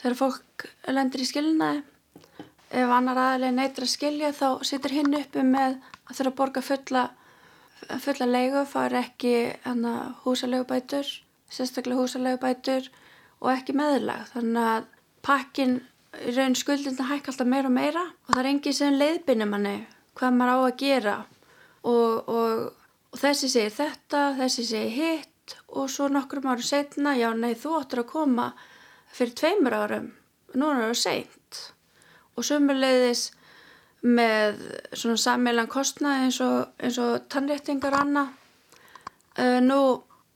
þegar 0.00 0.18
fólk 0.20 0.68
lendir 0.94 1.24
í 1.24 1.28
skilnaði 1.28 1.82
ef 2.72 2.92
annar 2.96 3.20
aðlega 3.20 3.56
neytur 3.56 3.86
að 3.86 3.92
skilja 3.92 4.32
þá 4.36 4.46
situr 4.64 4.94
hinn 4.96 5.18
uppi 5.18 5.44
með 5.44 5.76
að 6.08 6.16
þurfa 6.16 6.30
að 6.30 6.38
borga 6.40 6.62
fulla, 6.64 7.02
fulla 8.00 8.28
leigu 8.30 8.64
far 8.70 8.96
ekki 8.96 9.34
húsalegubætur 10.24 11.08
sérstaklega 11.52 12.00
húsalegubætur 12.00 12.88
og 13.42 13.50
ekki 13.52 13.74
meðlag. 13.76 14.28
Þannig 14.32 14.68
að 14.74 14.86
pakkin 15.26 15.74
í 16.22 16.34
raun 16.36 16.56
skuldinna 16.58 17.08
hækka 17.08 17.32
alltaf 17.32 17.48
meira 17.48 17.70
og 17.70 17.76
meira 17.76 18.04
og 18.06 18.32
það 18.34 18.40
er 18.42 18.50
engið 18.52 18.78
sem 18.78 18.96
leiðbynir 19.00 19.50
manni 19.50 19.74
hvað 20.18 20.38
maður 20.38 20.52
á 20.52 20.58
að 20.62 20.78
gera. 20.82 21.18
Og, 21.82 22.30
og, 22.30 22.64
og 23.12 23.20
þessi 23.20 23.50
segir 23.50 23.76
þetta, 23.76 24.24
þessi 24.38 24.66
segir 24.68 24.96
hitt 24.96 25.56
og 25.68 25.90
svo 25.90 26.08
nokkrum 26.12 26.48
árum 26.52 26.64
setna, 26.64 27.16
já 27.18 27.32
nei 27.34 27.56
þú 27.58 27.80
ættir 27.80 28.04
að 28.04 28.12
koma 28.12 28.52
fyrir 29.12 29.34
tveimur 29.40 29.76
árum, 29.76 30.12
núna 30.54 30.86
er 30.86 30.92
það 30.92 31.00
seint 31.02 31.62
og 32.42 32.48
sömulegðis 32.48 33.30
með 34.02 34.62
svona 34.98 35.20
sammelan 35.22 35.70
kostnaði 35.70 36.26
eins 36.26 36.40
og, 36.42 36.72
og 36.98 37.26
tannréttingar 37.30 37.94
anna 37.94 38.26
uh, 39.38 39.60
nú 39.62 39.82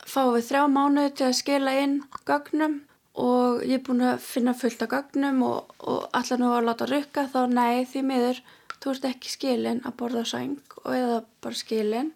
fáum 0.06 0.36
við 0.36 0.52
þrjá 0.52 0.66
mánuði 0.70 1.14
til 1.18 1.26
að 1.26 1.40
skila 1.40 1.74
inn 1.82 1.96
gögnum 2.28 2.84
og 3.16 3.64
ég 3.64 3.80
er 3.80 3.84
búin 3.84 4.04
að 4.06 4.20
finna 4.22 4.54
fullt 4.54 4.84
af 4.84 4.92
gögnum 4.92 5.42
og, 5.46 5.74
og 5.82 6.06
allar 6.14 6.40
nú 6.40 6.52
að 6.52 6.68
láta 6.68 6.88
rukka 6.90 7.26
þá 7.32 7.40
nei 7.50 7.84
því 7.88 8.04
miður 8.06 8.42
þú 8.76 8.92
ert 8.92 9.06
ekki 9.08 9.32
skilin 9.32 9.82
að 9.88 9.96
borða 10.00 10.22
sæng 10.28 10.60
og 10.84 10.92
eða 10.94 11.20
bara 11.42 11.58
skilin. 11.58 12.12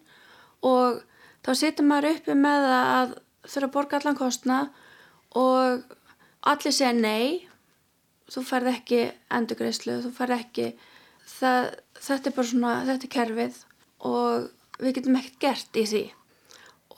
Og 0.63 1.01
þá 1.43 1.51
situr 1.57 1.87
maður 1.89 2.15
uppi 2.15 2.35
með 2.37 2.67
að 2.71 3.15
þurfa 3.47 3.67
að 3.67 3.73
borga 3.75 3.99
allan 3.99 4.19
kostna 4.19 4.59
og 5.37 5.95
allir 6.47 6.75
segja 6.75 6.93
nei 6.95 7.47
þú 8.31 8.45
færð 8.47 8.71
ekki 8.71 9.01
endurgreyslu 9.33 9.99
þú 10.05 10.11
færð 10.15 10.37
ekki 10.37 10.67
það, 11.27 11.69
þetta 11.99 12.29
er 12.29 12.35
bara 12.37 12.49
svona, 12.51 12.73
þetta 12.87 13.07
er 13.07 13.13
kerfið 13.15 13.61
og 14.09 14.81
við 14.81 14.97
getum 14.97 15.17
ekkert 15.19 15.39
gert 15.45 15.79
í 15.79 15.85
því. 15.91 16.03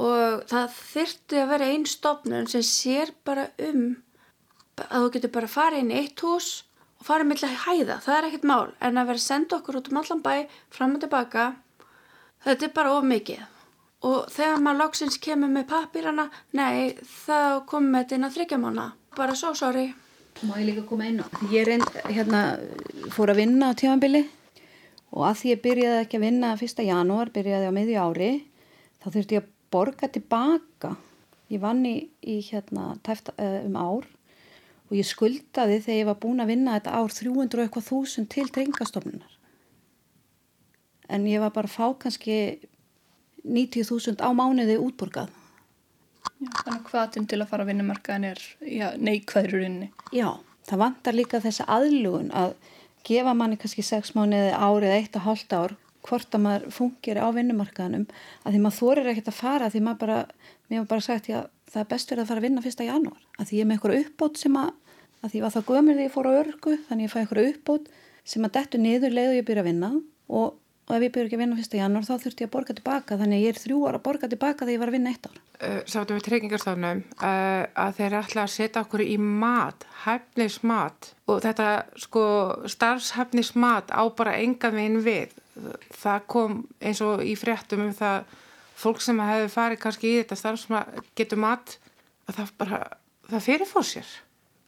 Og 0.03 0.43
það 0.49 0.77
þyrti 0.79 1.39
að 1.41 1.49
vera 1.53 1.69
einn 1.69 1.87
stofnun 1.89 2.49
sem 2.49 2.65
sér 2.65 3.13
bara 3.27 3.49
um 3.61 3.89
að 4.81 5.05
þú 5.05 5.09
getur 5.15 5.33
bara 5.35 5.51
farið 5.51 5.83
inn 5.83 5.93
í 5.93 5.99
eitt 6.01 6.23
hús 6.25 6.51
og 6.99 7.05
farið 7.05 7.29
millir 7.29 7.57
hæða, 7.65 7.99
það 8.01 8.15
er 8.17 8.27
ekkert 8.29 8.47
mál 8.49 8.71
en 8.81 8.97
að 8.97 9.09
vera 9.11 9.21
að 9.21 9.27
senda 9.27 9.59
okkur 9.59 9.79
út 9.79 9.89
um 9.91 9.99
allan 10.01 10.23
bæ 10.25 10.35
fram 10.73 10.95
og 10.97 11.03
tilbaka 11.03 11.49
þetta 12.47 12.69
er 12.69 12.77
bara 12.79 12.95
of 12.97 13.05
mikið. 13.05 13.43
Og 14.03 14.25
þegar 14.33 14.63
maður 14.63 14.81
loksins 14.81 15.19
kemur 15.23 15.51
með 15.51 15.69
papírana 15.69 16.25
nei, 16.57 16.97
þá 17.25 17.63
komum 17.69 17.93
við 17.93 18.01
þetta 18.01 18.17
inn 18.17 18.27
að 18.27 18.39
þryggjamána 18.39 18.87
bara 19.15 19.37
svo 19.37 19.53
sorry 19.55 19.91
Má 20.41 20.57
ég 20.59 20.65
líka 20.71 20.83
koma 20.89 21.05
inn 21.07 21.21
á? 21.21 21.27
Ég 21.53 21.67
reynd, 21.67 21.85
hérna, 22.09 22.41
fór 23.13 23.31
að 23.31 23.43
vinna 23.43 23.69
á 23.69 23.77
tímanbili 23.77 24.23
og 25.13 25.27
að 25.29 25.37
því 25.39 25.51
ég 25.53 25.61
byrjaði 25.63 26.01
ekki 26.01 26.19
að 26.19 26.25
vinna 26.25 26.53
1. 26.57 26.83
janúar, 26.87 27.31
byrjaði 27.35 27.69
á 27.69 27.73
miðju 27.77 28.01
ári 28.01 28.31
þá 29.03 29.07
þurfti 29.13 29.37
ég 29.37 29.43
að 29.43 29.51
borga 29.73 30.09
tilbaka 30.09 30.95
ég 31.53 31.61
vann 31.61 31.85
í, 31.85 31.95
í 32.25 32.39
hérna, 32.49 32.95
tæft, 33.05 33.29
uh, 33.37 33.61
um 33.67 33.77
ár 33.77 34.09
og 34.89 34.97
ég 34.97 35.07
skuldaði 35.07 35.79
þegar 35.85 35.99
ég 35.99 36.09
var 36.09 36.19
búin 36.21 36.43
að 36.43 36.51
vinna 36.53 36.75
þetta 36.77 36.97
ár 36.97 37.13
300 37.13 37.59
og 37.59 37.63
eitthvað 37.67 37.87
þúsund 37.91 38.29
til 38.33 38.49
drengastofnunar 38.49 39.37
en 41.13 41.29
ég 41.29 41.43
var 41.43 41.53
bara 41.55 41.69
að 41.69 41.77
fá 41.77 41.93
kannski 42.03 42.37
90.000 43.43 44.23
á 44.23 44.29
mánuði 44.33 44.79
útborgað 44.81 45.31
Já, 46.43 46.63
þannig 46.63 46.89
hvaðtinn 46.91 47.29
til 47.31 47.39
að 47.41 47.49
fara 47.51 47.65
að 47.65 47.71
vinnumarkaðin 47.71 48.29
er 48.29 48.41
neikvæðurinni. 48.99 49.89
Já, 50.15 50.29
það 50.69 50.83
vantar 50.83 51.17
líka 51.17 51.41
þessa 51.43 51.67
aðlugun 51.71 52.31
að 52.35 52.55
gefa 53.07 53.33
manni 53.37 53.59
kannski 53.59 53.83
6 53.85 54.13
mánuði 54.17 54.51
árið, 54.55 54.95
1,5 54.99 55.57
ár 55.57 55.75
hvort 56.03 56.35
að 56.35 56.43
maður 56.43 56.69
fungir 56.75 57.19
á 57.19 57.27
vinnumarkaðinum 57.35 58.05
að 58.43 58.55
því 58.55 58.61
maður 58.63 58.79
þorir 58.79 59.09
ekkert 59.11 59.29
að 59.31 59.37
fara 59.39 59.69
því 59.71 59.81
maður 59.85 60.01
bara, 60.03 60.17
mér 60.69 60.81
var 60.83 60.89
bara 60.91 61.05
sagt 61.05 61.29
já, 61.31 61.39
það 61.71 61.83
er 61.83 61.89
best 61.93 62.11
verið 62.11 62.23
að 62.23 62.31
fara 62.31 62.41
að 62.41 62.47
vinna 62.47 62.63
fyrsta 62.63 62.87
janúar 62.87 63.21
að 63.37 63.49
því 63.49 63.59
ég 63.59 63.63
er 63.63 63.69
með 63.69 63.77
eitthvað 63.77 63.99
uppbót 64.01 64.41
sem 64.41 64.57
að, 64.59 64.73
að 65.21 65.33
því 65.33 65.43
var 65.43 65.53
það 65.55 65.69
gömur 65.69 65.97
þegar 65.97 66.07
ég 66.07 66.15
fór 66.15 66.29
á 66.29 66.39
örgu 66.41 66.75
þannig 66.89 67.07
ég 67.07 67.13
fæ 67.13 67.19
eitthvað 67.21 67.49
uppbót 67.53 67.89
sem 68.33 68.47
að 68.47 68.55
dettu 68.57 68.81
niður 68.83 69.15
leið 69.15 69.31
og 69.31 69.37
ég 69.39 69.47
byrja 69.47 69.63
að 69.63 69.69
vinna 69.69 69.91
og 70.33 70.59
og 70.87 70.95
ef 70.97 71.05
ég 71.05 71.13
byrju 71.15 71.29
ekki 71.29 71.37
að 71.37 71.41
vinna 71.43 71.57
fyrsta 71.57 71.79
janúar 71.79 72.05
þá 72.07 72.13
þurfti 72.25 72.43
ég 72.43 72.49
að 72.49 72.53
borga 72.53 72.75
tilbaka 72.77 73.17
þannig 73.19 73.43
ég 73.43 73.53
er 73.53 73.59
þrjú 73.61 73.77
ára 73.87 73.99
að 73.99 74.05
borga 74.07 74.29
tilbaka 74.31 74.65
þegar 74.65 74.73
ég 74.73 74.81
var 74.81 74.91
að 74.91 74.97
vinna 74.97 75.13
eitt 75.13 75.27
ár. 75.29 75.37
Uh, 75.63 75.79
Sáttum 75.87 76.17
við 76.17 76.25
treykingarstofnum 76.27 77.03
uh, 77.13 77.63
að 77.85 77.99
þeir 77.99 78.17
ætla 78.19 78.43
að 78.43 78.53
setja 78.53 78.83
okkur 78.83 79.03
í 79.05 79.15
mat, 79.21 79.87
hefnismat 80.03 81.13
og 81.31 81.39
þetta 81.45 81.69
sko 82.03 82.25
starfshefnismat 82.73 83.95
á 83.95 84.03
bara 84.17 84.35
enga 84.41 84.73
veginn 84.75 84.99
við. 85.05 85.37
Það 86.01 86.27
kom 86.33 86.59
eins 86.83 86.99
og 87.05 87.23
í 87.23 87.37
fréttum 87.39 87.87
um 87.87 87.95
það 87.95 88.35
fólk 88.83 88.99
sem 89.05 89.23
hefði 89.23 89.49
farið 89.53 89.81
kannski 89.85 90.11
í 90.11 90.19
þetta 90.19 90.39
starfsmat 90.41 91.01
getur 91.15 91.39
mat 91.39 91.77
að 92.27 92.39
það 92.41 92.53
bara, 92.59 92.83
það 93.31 93.47
fyrirfór 93.47 93.87
sér. 93.87 94.13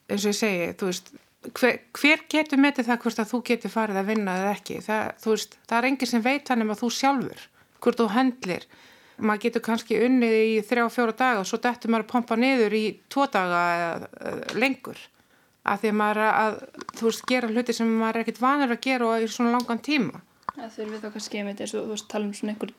Eins 0.06 0.24
og 0.24 0.32
ég 0.32 0.38
segi, 0.38 0.74
þú 0.80 0.92
veist 0.92 1.16
hver, 1.54 1.80
hver 1.96 2.24
getur 2.32 2.62
metið 2.62 2.90
það 2.90 3.02
hvort 3.04 3.22
að 3.22 3.32
þú 3.32 3.42
getur 3.50 3.74
farið 3.74 4.02
að 4.02 4.10
vinna 4.12 4.38
eða 4.40 4.52
ekki? 4.56 4.80
Það, 4.86 5.14
veist, 5.26 5.58
það 5.70 5.78
er 5.78 5.88
enginn 5.90 6.12
sem 6.12 6.26
veit 6.26 6.52
hann 6.52 6.66
um 6.66 6.74
að 6.74 6.82
þú 6.84 6.92
sjálfur 7.00 7.48
hvort 7.86 8.02
þú 8.02 8.08
hendlir 8.16 8.68
maður 9.16 9.44
getur 9.46 9.64
kannski 9.64 9.98
unnið 10.06 10.36
í 10.36 10.54
þrjá 10.68 10.86
fjóra 10.92 11.16
daga 11.16 11.42
og 11.42 11.50
svo 11.50 11.60
dettur 11.64 11.94
maður 11.94 12.06
að 12.06 12.12
pompa 12.12 12.38
niður 12.40 12.76
í 12.76 12.86
tvo 13.12 13.28
daga 13.32 13.62
eða 13.76 14.56
lengur. 14.60 15.02
Að 15.66 15.82
því 15.82 15.92
að 15.92 16.00
maður 16.02 16.22
að 16.28 16.58
þú 16.94 17.08
veist 17.08 17.28
gera 17.30 17.52
hluti 17.52 17.76
sem 17.76 17.94
maður 18.00 18.20
er 18.20 18.26
ekkit 18.26 18.42
vanur 18.44 18.76
að 18.76 18.82
gera 18.86 19.08
og 19.10 19.24
í 19.26 19.30
svona 19.32 19.54
langan 19.56 19.82
tíma. 19.86 20.22
Það 20.56 20.74
þurfið 20.76 21.06
þá 21.06 21.08
kannski 21.16 21.44
að 21.44 21.64
þú 21.72 21.86
veist 21.92 22.10
tala 22.12 22.28
um 22.28 22.34
svona 22.36 22.54
einhver 22.54 22.74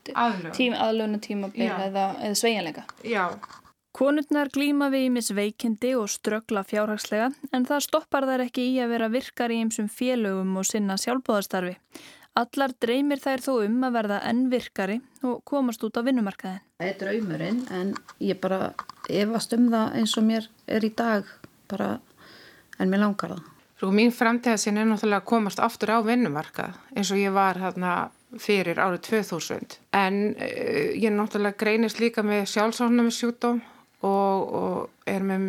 tíma, 0.56 0.82
aðlöfna 0.86 1.22
tíma 1.24 1.50
eða, 1.56 2.04
eða 2.20 2.36
sveigjanleika. 2.42 2.86
Já 3.04 3.24
Konurnar 3.96 4.50
glýma 4.52 4.90
við 4.92 5.06
ímis 5.06 5.30
veikindi 5.32 5.94
og 5.96 6.10
ströggla 6.12 6.60
fjárhagslega 6.68 7.30
en 7.56 7.64
það 7.64 7.84
stoppar 7.86 8.26
þær 8.28 8.42
ekki 8.44 8.64
í 8.68 8.76
að 8.84 8.90
vera 8.92 9.06
virkar 9.08 9.52
í 9.54 9.60
einsum 9.62 9.86
félögum 9.88 10.50
og 10.60 10.66
sinna 10.68 10.98
sjálfbóðarstarfi. 11.00 11.78
Allar 12.36 12.74
dreymir 12.76 13.22
þær 13.22 13.40
þó 13.46 13.54
um 13.64 13.78
að 13.88 13.94
verða 13.94 14.18
enn 14.28 14.42
virkari 14.52 14.98
og 15.24 15.38
komast 15.48 15.86
út 15.88 15.96
á 15.96 16.04
vinnumarkaðin. 16.04 16.60
Það 16.76 16.90
er 16.90 16.98
draumurinn 17.00 17.62
en 17.72 17.94
ég 18.20 18.36
bara 18.42 18.74
efast 19.08 19.56
um 19.56 19.70
það 19.72 19.96
eins 20.02 20.16
og 20.20 20.26
mér 20.26 20.48
er 20.76 20.84
í 20.84 20.90
dag 20.98 21.30
bara 21.72 21.86
en 22.76 22.92
mér 22.92 23.00
langar 23.00 23.32
það. 23.32 23.46
Svo 23.80 23.92
mín 23.96 24.12
framtíðasinn 24.12 24.76
er 24.76 24.90
náttúrulega 24.90 25.22
að 25.22 25.30
komast 25.30 25.62
aftur 25.64 25.94
á 25.96 26.04
vinnumarkað 26.04 26.76
eins 26.92 27.14
og 27.16 27.22
ég 27.22 27.32
var 27.32 27.56
hérna 27.62 27.94
fyrir 28.44 28.76
árið 28.76 29.06
2000 29.08 29.78
en 29.96 30.20
uh, 30.36 30.92
ég 30.92 31.16
náttúrulega 31.16 31.56
greinist 31.64 32.02
líka 32.04 32.20
með 32.20 32.44
sjálfsóknum 32.52 33.08
sjútóm 33.08 33.62
og, 34.06 34.54
og 34.60 35.10
er 35.10 35.24
með 35.26 35.48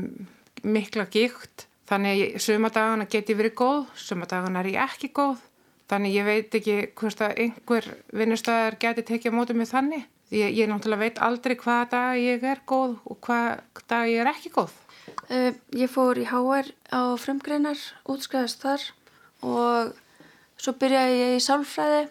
mikla 0.68 1.06
gikt 1.14 1.68
þannig 1.88 2.40
sumadagana 2.44 3.08
get 3.10 3.30
ég 3.32 3.40
verið 3.40 3.56
góð 3.62 3.86
sumadagana 4.02 4.64
er 4.64 4.74
ég 4.74 4.84
ekki 4.88 5.12
góð. 5.16 5.40
Þannig 5.88 6.18
ég 6.18 6.26
veit 6.28 6.56
ekki 6.58 6.78
hvort 7.00 7.22
að 7.24 7.38
einhver 7.46 7.86
vinnustæðar 8.12 8.76
geti 8.82 9.06
tekið 9.08 9.32
á 9.32 9.38
mótið 9.38 9.60
með 9.62 9.70
þannig. 9.72 10.08
Ég, 10.36 10.52
ég 10.52 10.68
náttúrulega 10.68 11.06
veit 11.06 11.22
aldrei 11.24 11.56
hvaða 11.56 11.86
dag 11.94 12.18
ég 12.20 12.44
er 12.44 12.60
góð 12.68 12.98
og 13.08 13.20
hvaða 13.24 13.86
dag 13.88 14.10
ég 14.12 14.20
er 14.20 14.32
ekki 14.34 14.52
góð. 14.58 14.74
Uh, 15.32 15.54
Ég 15.72 15.92
fór 15.92 16.20
í 16.20 16.26
HR 16.28 16.74
á 16.92 17.16
fremgreinar 17.16 17.80
útskæðast 18.12 18.66
þar 18.66 18.84
og 19.48 19.96
svo 20.60 20.74
byrjaði 20.82 21.22
ég 21.22 21.38
í 21.38 21.46
sálfræði 21.46 22.02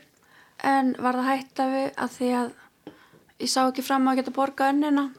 en 0.64 0.94
var 1.02 1.18
það 1.20 1.28
hætta 1.28 1.66
við 1.74 1.87
að 1.92 2.14
því 2.16 2.30
að 2.40 2.50
ég 3.44 3.52
sá 3.52 3.61
ekki 3.66 3.85
fram 3.85 4.09
að 4.09 4.22
geta 4.22 4.35
borga 4.38 4.70
önnina 4.72 5.11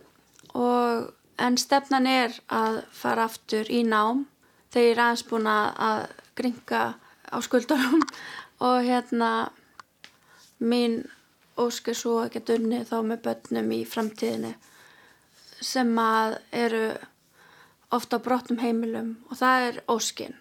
og 0.58 1.12
en 1.38 1.58
stefnan 1.58 2.08
er 2.10 2.34
að 2.50 2.82
fara 2.93 3.28
aftur 3.30 3.69
í 3.69 3.84
nám. 3.88 4.26
Þegar 4.73 4.88
ég 4.88 4.95
er 4.95 5.04
aðeins 5.04 5.26
búin 5.30 5.50
að 5.52 6.02
gringa 6.38 6.82
á 7.30 7.38
skuldarum. 7.45 8.02
Og 8.67 8.80
hérna 8.88 9.52
mín 10.58 11.04
ósk 11.62 11.91
er 11.91 11.97
svo 11.97 12.17
að 12.23 12.34
geta 12.38 12.58
unni 12.58 12.82
þá 12.86 12.97
með 13.06 13.21
börnum 13.28 13.69
í 13.76 13.84
framtíðinu 13.86 14.56
sem 15.62 15.93
að 16.02 16.39
eru 16.54 16.88
ofta 17.93 18.19
brottum 18.21 18.60
heimilum. 18.62 19.15
Og 19.30 19.38
það 19.38 19.69
er 19.69 19.82
óskinn 19.93 20.38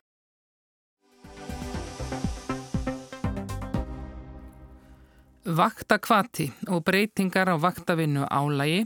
Vaktakvati 5.47 6.49
og 6.75 6.81
breytingar 6.89 7.47
á 7.47 7.55
vaktavinnu 7.63 8.25
álægi 8.27 8.81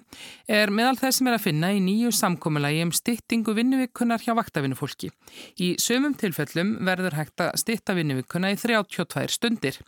er 0.44 0.68
meðal 0.68 0.98
þess 1.00 1.20
sem 1.20 1.30
er 1.30 1.36
að 1.38 1.46
finna 1.46 1.70
í 1.72 1.78
nýju 1.80 2.10
samkómulagi 2.12 2.82
um 2.84 2.92
styttingu 2.92 3.54
vinnuvíkunar 3.56 4.20
hjá 4.20 4.34
vaktavinnufólki. 4.36 5.08
Í 5.56 5.70
sömum 5.80 6.18
tilfellum 6.20 6.74
verður 6.84 7.16
hægt 7.16 7.40
að 7.40 7.56
stytta 7.64 7.96
vinnuvíkuna 7.96 8.52
í 8.52 8.60
32 8.60 9.32
stundir. 9.32 9.80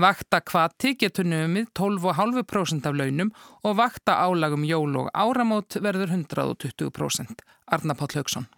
Vaktakvati 0.00 0.96
getur 0.96 1.28
nömið 1.28 1.68
12,5% 1.76 2.88
af 2.88 2.96
launum 2.96 3.36
og 3.60 3.76
vakta 3.82 4.16
álagum 4.24 4.64
jól 4.64 4.96
og 5.04 5.12
áramót 5.12 5.76
verður 5.76 6.16
120%. 6.24 7.44
Arna 7.68 8.00
Páll 8.00 8.16
Haugsson. 8.16 8.48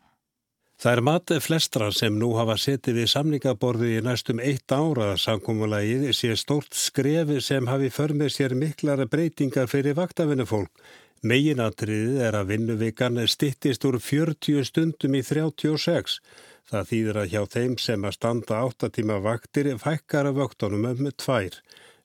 Það 0.77 0.93
er 0.93 1.01
mat 1.09 1.33
flestra 1.41 1.87
sem 1.97 2.19
nú 2.21 2.35
hafa 2.37 2.59
setið 2.61 2.99
við 3.01 3.07
samningaborði 3.09 3.95
í 3.97 4.01
næstum 4.05 4.43
eitt 4.45 4.73
ára 4.77 5.15
samkómulagið 5.17 6.11
sé 6.19 6.35
stórt 6.37 6.77
skrefi 6.77 7.39
sem 7.41 7.71
hafi 7.71 7.89
förmið 7.89 8.35
sér 8.35 8.55
miklara 8.61 9.07
breytingar 9.09 9.71
fyrir 9.73 9.97
vaktavinnufólk. 9.97 10.69
Meginatriðið 11.25 12.21
er 12.29 12.37
að 12.37 12.51
vinnuvikan 12.53 13.23
stittist 13.25 13.89
úr 13.89 13.97
40 14.05 14.69
stundum 14.69 15.17
í 15.17 15.23
36. 15.25 16.19
Það 16.69 16.93
þýðir 16.93 17.21
að 17.23 17.33
hjá 17.33 17.43
þeim 17.57 17.79
sem 17.81 18.05
að 18.05 18.17
standa 18.19 18.61
8 18.69 18.93
tíma 18.99 19.17
vaktir 19.25 19.73
fækkar 19.81 20.29
af 20.29 20.37
vöktunum 20.43 20.85
um 20.93 21.09
tvær. 21.09 21.57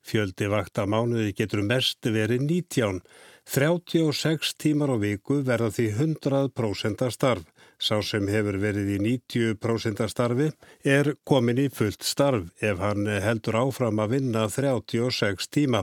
Fjöldi 0.02 0.48
vakta 0.48 0.88
mánuði 0.88 1.36
getur 1.36 1.60
mest 1.68 2.08
verið 2.08 2.48
19. 2.48 3.04
36 3.52 4.56
tímar 4.56 4.96
á 4.96 4.98
viku 5.02 5.42
verða 5.44 5.74
því 5.76 5.92
100% 6.08 7.12
starf. 7.12 7.51
Sá 7.82 7.98
sem 8.06 8.28
hefur 8.30 8.60
verið 8.62 8.92
í 8.94 8.98
90% 9.02 10.04
starfi 10.12 10.52
er 10.86 11.16
komin 11.26 11.58
í 11.64 11.66
fullt 11.74 12.06
starf 12.06 12.52
ef 12.62 12.78
hann 12.84 13.10
heldur 13.24 13.58
áfram 13.64 14.02
að 14.04 14.18
vinna 14.20 14.44
36 14.54 15.50
tíma. 15.50 15.82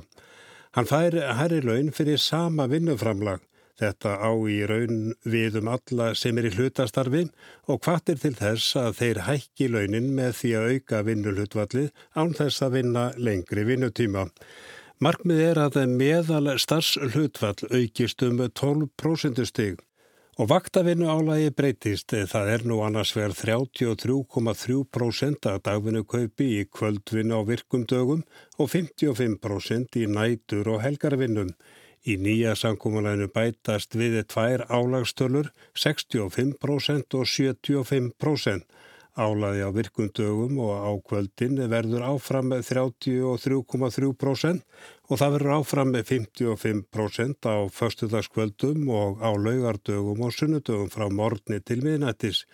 Hann 0.79 0.87
fær 0.87 1.17
herri 1.41 1.59
laun 1.65 1.91
fyrir 1.91 2.21
sama 2.23 2.69
vinnuframlag. 2.71 3.43
Þetta 3.79 4.13
á 4.23 4.31
í 4.51 4.61
raun 4.67 5.13
við 5.27 5.59
um 5.61 5.71
alla 5.75 6.13
sem 6.19 6.39
er 6.39 6.49
í 6.49 6.55
hlutastarfi 6.55 7.25
og 7.67 7.83
hvartir 7.83 8.19
til 8.23 8.35
þess 8.39 8.79
að 8.79 8.97
þeir 9.01 9.21
hækki 9.27 9.69
launin 9.71 10.09
með 10.15 10.33
því 10.39 10.55
að 10.59 10.71
auka 10.75 11.03
vinnulhutvallið 11.11 11.91
án 12.15 12.35
þess 12.39 12.63
að 12.67 12.79
vinna 12.79 13.05
lengri 13.19 13.67
vinnutíma. 13.67 14.29
Markmið 15.03 15.45
er 15.51 15.63
að 15.67 15.83
meðal 15.91 16.55
starfslutvall 16.59 17.71
aukist 17.71 18.23
um 18.27 18.43
12% 18.43 19.47
stig. 19.51 19.83
Og 20.39 20.47
vaktavinnu 20.53 21.09
álagi 21.11 21.49
breytist, 21.51 22.13
það 22.31 22.49
er 22.53 22.63
nú 22.71 22.77
annars 22.87 23.11
verð 23.17 23.41
33,3% 23.41 25.49
að 25.51 25.57
dagvinnu 25.67 26.05
kaupi 26.07 26.47
í 26.61 26.67
kvöldvinnu 26.71 27.35
á 27.35 27.43
virkum 27.49 27.83
dögum 27.91 28.23
og 28.55 28.71
55% 28.71 29.99
í 29.99 30.07
nætur 30.07 30.71
og 30.71 30.79
helgarvinnum. 30.85 31.51
Í 32.07 32.15
nýja 32.23 32.55
sankumunænu 32.55 33.27
bætast 33.35 33.99
við 33.99 34.23
tvær 34.31 34.63
álagstölur, 34.71 35.51
65% 35.75 37.19
og 37.19 37.27
75%. 37.27 38.63
Álaði 39.19 39.67
á 39.67 39.75
virkundögum 39.75 40.61
og 40.63 40.79
á 40.79 40.95
kvöldin 41.03 41.59
verður 41.67 42.07
áfram 42.07 42.55
33,3% 42.55 44.63
og 45.11 45.19
það 45.19 45.33
verður 45.35 45.57
áfram 45.57 45.91
55% 45.99 47.43
á 47.51 47.67
förstudagskvöldum 47.67 48.87
og 48.87 49.19
á 49.19 49.35
laugardögum 49.35 50.23
og 50.23 50.31
sunnudögum 50.37 50.87
frá 50.95 51.11
morgni 51.11 51.59
til 51.59 51.83
miðnættis. 51.83 52.47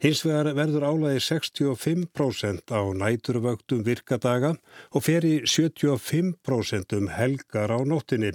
Hins 0.00 0.24
vegar 0.24 0.56
verður 0.56 0.88
álæði 0.88 1.20
65% 1.26 2.72
á 2.72 2.80
næturvögtum 3.02 3.84
virkadaga 3.84 4.56
og 4.94 5.04
fer 5.04 5.20
í 5.28 5.44
75% 5.44 6.96
um 6.96 7.12
helgar 7.12 7.68
á 7.68 7.84
nóttinni. 7.84 8.32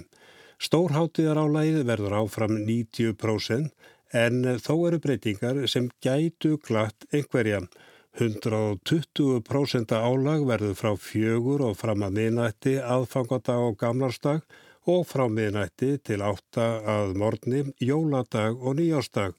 Stórháttiðar 0.62 1.42
álæði 1.42 1.82
verður 1.88 2.20
áfram 2.22 2.54
90% 2.68 3.72
en 4.14 4.44
þó 4.62 4.74
eru 4.88 5.00
breytingar 5.02 5.64
sem 5.70 5.90
gætu 6.04 6.56
glatt 6.62 7.06
einhverja. 7.12 7.64
120% 8.14 9.90
álag 9.90 10.44
verður 10.46 10.76
frá 10.78 10.92
fjögur 10.94 11.64
og 11.66 11.78
fram 11.80 12.04
að 12.06 12.20
miðnætti 12.20 12.76
aðfangadag 12.78 13.64
og 13.68 13.78
gamlarsdag 13.80 14.44
og 14.86 15.02
frá 15.10 15.24
miðnætti 15.26 15.96
til 16.06 16.20
átta 16.22 16.66
að 16.86 17.16
morgni, 17.18 17.64
jóladag 17.82 18.60
og 18.62 18.78
nýjástag. 18.78 19.34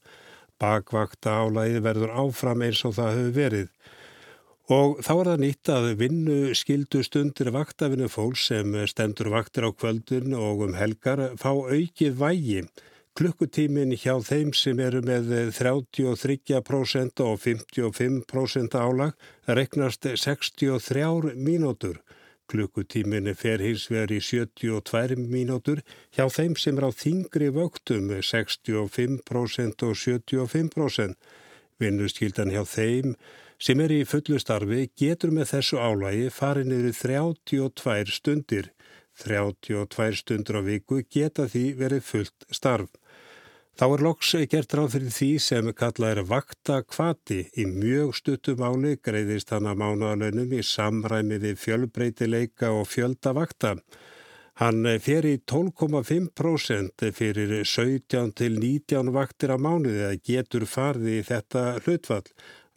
Bakvakta 0.60 1.38
álægi 1.46 1.80
verður 1.84 2.12
áfram 2.26 2.66
eins 2.68 2.82
og 2.88 2.98
það 2.98 3.16
hefur 3.20 3.38
verið. 3.38 3.70
Og 4.76 5.00
þá 5.06 5.12
er 5.14 5.28
það 5.30 5.42
nýtt 5.44 5.70
að 5.70 5.88
vinnu 6.00 6.38
skildu 6.58 7.04
stundir 7.06 7.52
vaktafinu 7.54 8.08
fólks 8.10 8.48
sem 8.50 8.74
stendur 8.90 9.30
vaktir 9.30 9.68
á 9.68 9.72
kvöldun 9.72 10.34
og 10.34 10.64
um 10.66 10.76
helgar 10.76 11.22
fá 11.38 11.52
aukið 11.54 12.18
vægi. 12.18 12.64
Klukkutímin 13.16 13.94
hjá 13.96 14.18
þeim 14.28 14.50
sem 14.52 14.80
eru 14.84 15.00
með 15.08 15.30
33% 15.56 17.22
og 17.24 17.38
55% 17.40 18.76
álag 18.76 19.14
reknast 19.48 20.04
63 20.20 21.32
mínútur. 21.40 22.02
Klukkutíminni 22.52 23.32
fer 23.40 23.64
hins 23.64 23.86
vegar 23.88 24.12
í 24.12 24.20
72 24.20 25.16
mínútur 25.32 25.80
hjá 26.12 26.28
þeim 26.28 26.58
sem 26.60 26.76
er 26.76 26.90
á 26.90 26.92
þingri 26.92 27.48
vöktum 27.56 28.12
65% 28.20 29.88
og 29.88 29.96
75%. 30.04 31.16
Vinnuskyldan 31.80 32.52
hjá 32.52 32.66
þeim 32.68 33.16
sem 33.56 33.80
er 33.80 33.96
í 33.96 34.02
fullu 34.04 34.42
starfi 34.44 34.90
getur 35.00 35.32
með 35.32 35.54
þessu 35.54 35.80
álægi 35.80 36.28
farið 36.36 36.68
niður 36.74 37.00
32 37.00 38.20
stundir. 38.20 38.70
32 39.24 40.20
stundur 40.20 40.60
á 40.60 40.62
viku 40.68 41.00
geta 41.08 41.48
því 41.48 41.66
verið 41.80 42.08
fullt 42.12 42.50
starf. 42.52 42.92
Þá 43.76 43.86
er 43.92 44.02
loks 44.06 44.30
gert 44.48 44.74
ráð 44.78 44.94
fyrir 44.94 45.12
því 45.12 45.30
sem 45.44 45.70
kallað 45.76 46.12
er 46.14 46.28
vakta 46.30 46.78
kvati 46.88 47.42
í 47.60 47.66
mjög 47.68 48.14
stuttum 48.16 48.62
áli 48.64 48.94
greiðist 49.04 49.52
hann 49.52 49.68
að 49.68 49.82
mánuðalönum 49.82 50.54
í 50.56 50.62
samræmi 50.64 51.42
við 51.44 51.58
fjölbreytileika 51.60 52.70
og 52.72 52.88
fjöldavakta. 52.88 53.74
Hann 54.64 54.88
fer 55.04 55.28
í 55.28 55.34
12,5% 55.44 57.10
fyrir 57.18 57.52
17 57.68 58.32
til 58.40 58.56
19 58.64 59.12
vaktir 59.12 59.52
á 59.52 59.60
mánuði 59.60 60.08
að 60.08 60.22
getur 60.32 60.64
farði 60.72 61.20
í 61.20 61.28
þetta 61.28 61.66
hlutfall. 61.84 62.24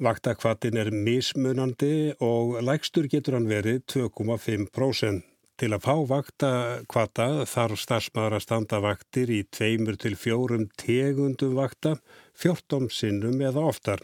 Vaktakvatin 0.03 0.83
er 0.83 0.91
mismunandi 0.91 2.17
og 2.19 2.59
lægstur 2.67 3.07
getur 3.07 3.39
hann 3.39 3.47
verið 3.47 3.85
2,5%. 3.95 5.23
Til 5.59 5.73
að 5.75 5.83
fá 5.83 5.94
vakta 6.07 6.49
kvata 6.87 7.42
þarf 7.51 7.81
starfsmaður 7.83 8.37
að 8.37 8.42
standa 8.44 8.79
vaktir 8.79 9.31
í 9.35 9.40
tveimur 9.51 9.97
til 9.99 10.14
fjórum 10.14 10.68
tegundum 10.79 11.57
vakta, 11.59 11.97
14 12.38 12.87
sinnum 12.94 13.42
eða 13.42 13.64
oftar. 13.66 13.99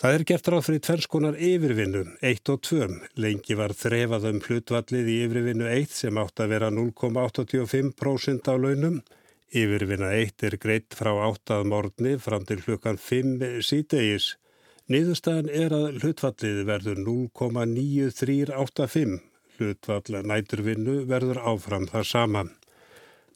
Það 0.00 0.16
er 0.16 0.24
gert 0.30 0.48
ráð 0.52 0.62
fyrir 0.64 0.82
tvernskonar 0.86 1.36
yfirvinnu, 1.50 2.02
1 2.24 2.52
og 2.54 2.64
2. 2.70 2.88
Lengi 3.20 3.58
var 3.60 3.76
þrefað 3.76 4.26
um 4.30 4.40
hlutvallið 4.48 5.12
í 5.12 5.18
yfirvinnu 5.26 5.68
1 5.74 5.92
sem 5.98 6.22
átt 6.24 6.40
að 6.40 6.50
vera 6.56 6.72
0,85% 6.72 8.48
á 8.48 8.54
launum. 8.56 8.96
Yfirvinna 9.52 10.16
1 10.16 10.48
er 10.48 10.56
greitt 10.60 10.96
frá 10.96 11.12
8. 11.20 11.68
morgni 11.68 12.16
fram 12.16 12.48
til 12.48 12.64
hlukan 12.64 12.96
5 12.96 13.60
sítegis. 13.60 14.40
Niðurstaðan 14.88 15.52
er 15.52 15.76
að 15.76 16.00
hlutvallið 16.00 16.64
verður 16.64 17.04
0,9385 17.04 19.35
hlutvall 19.56 20.22
næturvinnu 20.22 21.02
verður 21.10 21.42
áfram 21.42 21.88
þar 21.90 22.08
saman. 22.12 22.54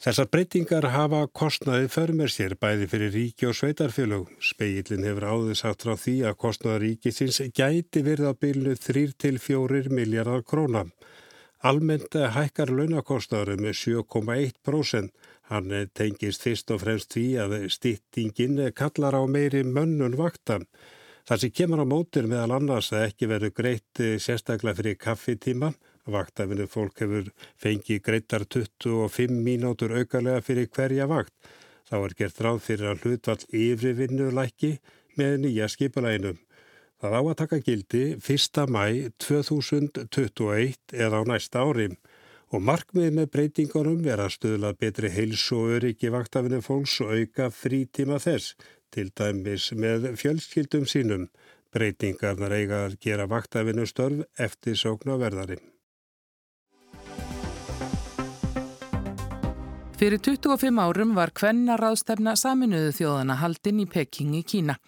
Þessar 0.01 0.31
breytingar 0.33 0.87
hafa 0.95 1.27
kostnaði 1.37 1.89
förmer 1.93 2.31
sér 2.33 2.55
bæði 2.57 2.87
fyrir 2.89 3.11
ríki 3.13 3.45
og 3.51 3.57
sveitarfélög. 3.59 4.31
Speillin 4.41 5.05
hefur 5.05 5.27
áður 5.29 5.59
sagt 5.61 5.85
frá 5.85 5.93
því 6.01 6.15
að 6.31 6.39
kostnaði 6.41 6.81
ríkisins 6.87 7.41
gæti 7.53 8.01
verið 8.07 8.31
á 8.33 8.35
bylnu 8.41 8.73
3-4 8.81 9.93
miljardar 9.93 10.41
króna. 10.49 10.87
Almennt 11.61 12.17
hækkar 12.17 12.73
launakostnaður 12.73 13.61
með 13.61 13.77
7,1%. 13.83 15.13
Hann 15.53 15.77
tengist 15.93 16.49
fyrst 16.49 16.73
og 16.73 16.81
fremst 16.81 17.13
því 17.13 17.27
að 17.45 17.55
stýttingin 17.77 18.57
kallar 18.73 19.21
á 19.21 19.23
meiri 19.29 19.67
mönnun 19.69 20.17
vakta. 20.17 20.63
Það 21.29 21.45
sem 21.45 21.53
kemur 21.61 21.85
á 21.85 21.93
mótir 21.93 22.25
meðal 22.25 22.57
annars 22.57 22.89
að 22.97 23.11
ekki 23.11 23.29
verður 23.29 23.53
greitt 23.61 24.01
sérstaklega 24.17 24.81
fyrir 24.81 24.97
kaffitíma 24.97 25.75
Vaktafinu 26.09 26.67
fólk 26.71 27.03
hefur 27.03 27.33
fengið 27.61 28.03
greittar 28.07 28.47
25 28.47 29.35
mínútur 29.45 29.93
aukalega 29.99 30.41
fyrir 30.45 30.71
hverja 30.73 31.09
vakt. 31.11 31.35
Þá 31.91 31.97
er 31.99 32.15
gert 32.17 32.41
ráð 32.41 32.61
fyrir 32.65 32.93
að 32.93 33.05
hlutvall 33.05 33.45
yfirvinnu 33.51 34.31
læki 34.33 34.79
með 35.19 35.37
nýja 35.45 35.69
skipulæginum. 35.69 36.39
Það 37.01 37.17
á 37.17 37.21
að 37.21 37.37
taka 37.41 37.59
gildi 37.65 38.03
1. 38.21 38.67
mæ 38.69 38.85
2021 39.25 40.95
eða 40.95 41.21
á 41.21 41.23
næsta 41.25 41.65
ári 41.65 41.89
og 42.51 42.65
markmið 42.67 43.15
með 43.17 43.31
breytingunum 43.35 44.05
er 44.11 44.21
að 44.25 44.35
stuðla 44.37 44.75
betri 44.79 45.11
heils 45.15 45.47
og 45.57 45.77
öryggi 45.79 46.11
vaktafinu 46.13 46.61
fólks 46.67 46.99
og 47.05 47.15
auka 47.15 47.49
frítíma 47.55 48.19
þess, 48.23 48.57
til 48.91 49.09
dæmis 49.15 49.71
með 49.73 50.11
fjölskyldum 50.19 50.87
sínum. 50.91 51.29
Breytingarnar 51.71 52.57
eiga 52.57 52.87
að 52.89 52.99
gera 53.05 53.31
vaktafinu 53.31 53.87
störf 53.87 54.27
eftir 54.37 54.75
sóknarverðari. 54.75 55.61
Fyrir 60.01 60.17
25 60.17 60.81
árum 60.81 61.11
var 61.13 61.29
kvennaráðstefna 61.37 62.33
saminuðu 62.41 62.95
þjóðana 62.97 63.35
haldinn 63.37 63.83
í 63.83 63.85
Peking 63.85 64.33
í 64.39 64.41
Kína. 64.49 64.79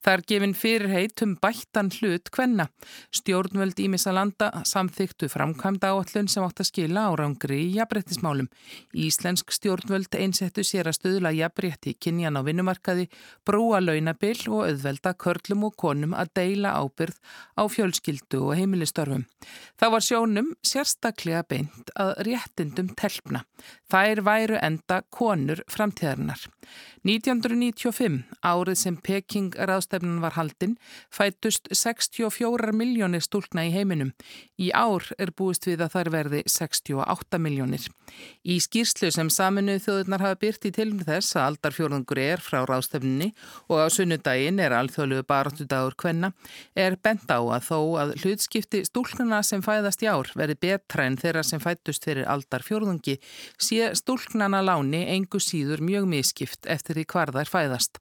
Það 0.00 0.14
er 0.14 0.22
gefin 0.30 0.54
fyrir 0.56 0.88
heit 0.88 1.20
um 1.26 1.34
bættan 1.36 1.90
hlut 1.98 2.30
kvenna. 2.32 2.64
Stjórnvöld 3.12 3.82
Ímissa 3.84 4.14
landa 4.16 4.48
samþyktu 4.64 5.28
framkvæmda 5.28 5.90
áallun 5.92 6.30
sem 6.32 6.46
átt 6.46 6.62
að 6.64 6.70
skila 6.70 7.02
árangri 7.10 7.58
í 7.66 7.74
jafnbrettismálum. 7.74 8.48
Íslensk 8.96 9.52
stjórnvöld 9.52 10.16
einsettu 10.16 10.64
sér 10.64 10.88
að 10.88 10.96
stöðla 11.02 11.34
jafnbretti 11.36 11.92
kynjan 12.00 12.40
á 12.40 12.42
vinnumarkaði, 12.48 13.10
brúa 13.44 13.82
launabill 13.84 14.40
og 14.48 14.70
auðvelda 14.70 15.12
körlum 15.20 15.68
og 15.68 15.76
konum 15.84 16.16
að 16.16 16.32
deila 16.40 16.78
ábyrð 16.80 17.20
á 17.60 17.68
fjölskyldu 17.68 18.40
og 18.48 18.56
heimilistörfum. 18.56 19.28
Það 19.76 19.94
var 19.98 20.08
sjónum 20.08 20.50
sérstaklega 20.64 21.44
beint 21.44 21.92
að 21.92 22.16
réttindum 22.24 22.88
telpna. 22.96 23.44
Þær 23.92 24.24
væru 24.24 24.61
enda 24.62 25.02
konur 25.10 25.62
framtíðarinnar. 25.70 26.46
1995, 27.02 28.20
árið 28.46 28.76
sem 28.78 28.96
Peking 29.02 29.56
ráðstefnun 29.58 30.20
var 30.22 30.36
haldinn, 30.36 30.76
fætust 31.10 31.66
64 31.74 32.70
miljónir 32.78 33.24
stúlna 33.24 33.64
í 33.66 33.72
heiminum. 33.74 34.12
Í 34.62 34.70
ár 34.70 35.08
er 35.18 35.32
búist 35.34 35.66
við 35.66 35.82
að 35.82 35.96
þær 35.96 36.10
verði 36.14 36.42
68 36.46 37.40
miljónir. 37.42 37.88
Í 38.46 38.60
skýrslu 38.62 39.10
sem 39.10 39.30
saminuð 39.32 39.82
þjóðurnar 39.86 40.22
hafa 40.22 40.38
byrt 40.44 40.68
í 40.68 40.72
tilum 40.76 41.02
þess 41.02 41.34
að 41.34 41.48
aldarfjórðungur 41.50 42.20
er 42.22 42.44
frá 42.44 42.60
ráðstefnunni 42.68 43.32
og 43.66 43.82
á 43.82 43.86
sunnudaginn 43.90 44.62
er 44.62 44.76
alþjóðluðu 44.76 45.26
baráttudagur 45.26 45.98
kvenna, 45.98 46.32
er 46.78 46.98
bent 47.02 47.26
á 47.30 47.42
að 47.42 47.66
þó 47.66 47.78
að 48.04 48.14
hlutskipti 48.22 48.84
stúlnuna 48.86 49.42
sem 49.46 49.64
fæðast 49.64 50.06
í 50.06 50.10
ár 50.10 50.30
verði 50.38 50.58
betra 50.68 51.08
en 51.08 51.18
þeirra 51.18 51.42
sem 51.46 51.62
fætust 51.62 52.06
fyrir 52.06 52.30
aldarfjórðungi, 52.30 53.18
sé 53.58 53.90
stúlnana 54.52 54.76
láni 54.76 55.06
engu 55.08 55.40
síður 55.40 55.80
mjög 55.80 56.04
miskipt 56.10 56.66
eftir 56.68 56.98
því 56.98 57.04
hvar 57.08 57.30
þær 57.32 57.48
fæðast. 57.48 57.98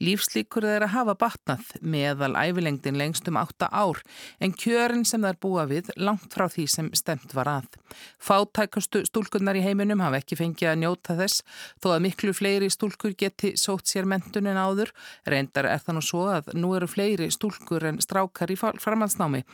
Lífslíkur 0.00 0.64
þeir 0.64 0.86
að 0.86 0.94
hafa 0.94 1.14
batnað 1.20 1.66
meðal 1.82 2.32
ævilengdin 2.40 2.96
lengst 2.96 3.28
um 3.28 3.36
8 3.36 3.68
ár 3.68 4.00
en 4.40 4.54
kjörin 4.56 5.04
sem 5.04 5.20
þær 5.20 5.36
búa 5.42 5.66
við 5.68 5.90
langt 6.00 6.32
frá 6.32 6.48
því 6.48 6.64
sem 6.72 6.88
stemt 6.96 7.34
var 7.36 7.50
að. 7.52 7.68
Fátækastu 8.16 9.04
stúlkunnar 9.04 9.58
í 9.60 9.64
heiminum 9.64 10.00
hafa 10.00 10.22
ekki 10.22 10.40
fengið 10.40 10.72
að 10.72 10.80
njóta 10.80 11.18
þess 11.20 11.44
þó 11.82 11.92
að 11.92 12.02
miklu 12.06 12.32
fleiri 12.32 12.70
stúlkur 12.72 13.12
geti 13.12 13.52
sótt 13.60 13.92
sér 13.92 14.08
mentun 14.08 14.48
en 14.48 14.56
áður. 14.56 14.94
Reyndar 15.28 15.68
er 15.68 15.84
það 15.84 15.98
nú 15.98 16.06
svo 16.06 16.24
að 16.32 16.54
nú 16.56 16.72
eru 16.78 16.88
fleiri 16.88 17.28
stúlkur 17.28 17.90
en 17.92 18.00
strákar 18.00 18.48
í 18.48 18.56
framhaldsnámi 18.56 19.44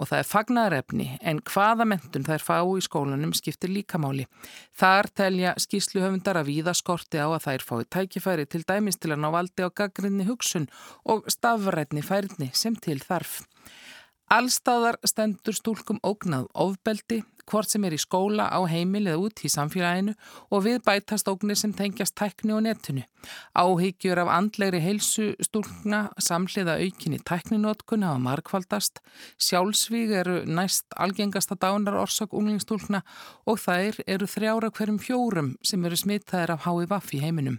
og 0.00 0.08
það 0.08 0.22
er 0.22 0.28
fagnarefni 0.28 1.08
en 1.20 1.42
hvaða 1.44 1.86
mentun 1.92 2.24
þær 2.24 2.44
fá 2.44 2.56
í 2.64 2.80
skólanum 2.84 3.34
skiptir 3.36 3.72
líkamáli. 3.74 4.24
Þar 4.80 5.10
telja 5.20 5.52
skýsluhöfundar 5.60 6.40
að 6.40 6.48
víða 6.48 6.74
skorti 6.76 7.20
á 7.20 7.28
að 7.28 7.44
þær 7.46 7.66
fái 7.68 7.84
tækifæri 7.92 8.48
til 8.48 8.64
dæmis 8.64 8.96
til 8.96 9.12
að 9.12 9.22
ná 9.26 9.28
valdi 9.36 9.66
á 9.66 9.68
gaggrinni 9.68 10.26
hugsun 10.28 10.70
og 11.04 11.28
stafrætni 11.28 12.02
færni 12.06 12.50
sem 12.56 12.76
til 12.80 12.98
þarf. 13.04 13.42
Allstaðar 14.30 14.94
stendur 15.02 15.56
stúlkum 15.58 15.96
ógnað 16.06 16.44
ofbeldi, 16.54 17.16
hvort 17.50 17.66
sem 17.66 17.82
er 17.82 17.96
í 17.96 17.98
skóla, 17.98 18.44
á 18.46 18.62
heimil 18.70 19.08
eða 19.10 19.24
út 19.24 19.40
í 19.42 19.48
samfélaginu 19.50 20.12
og 20.54 20.60
við 20.68 20.76
bætast 20.86 21.26
ógnir 21.26 21.58
sem 21.58 21.72
tengjast 21.74 22.14
tækni 22.14 22.54
og 22.54 22.62
netinu. 22.62 23.02
Áhyggjur 23.58 24.20
af 24.22 24.30
andlegri 24.30 24.78
heilsu 24.84 25.32
stúlkna 25.42 26.04
samhliða 26.22 26.76
aukinni 26.78 27.18
tækninótkun 27.26 28.06
hafa 28.06 28.22
markvaldast, 28.22 29.02
sjálfsvíg 29.34 30.14
eru 30.20 30.44
næst 30.46 30.86
algengasta 30.94 31.58
dánar 31.58 31.98
orsök 32.04 32.30
unglingstúlkna 32.30 33.02
og 33.50 33.58
þær 33.64 33.98
eru 34.06 34.30
þrjára 34.30 34.70
hverjum 34.70 35.02
fjórum 35.02 35.56
sem 35.58 35.82
eru 35.90 35.98
smittaðir 35.98 36.54
af 36.54 36.70
HIVAF 36.70 37.10
í 37.18 37.24
heiminum. 37.26 37.58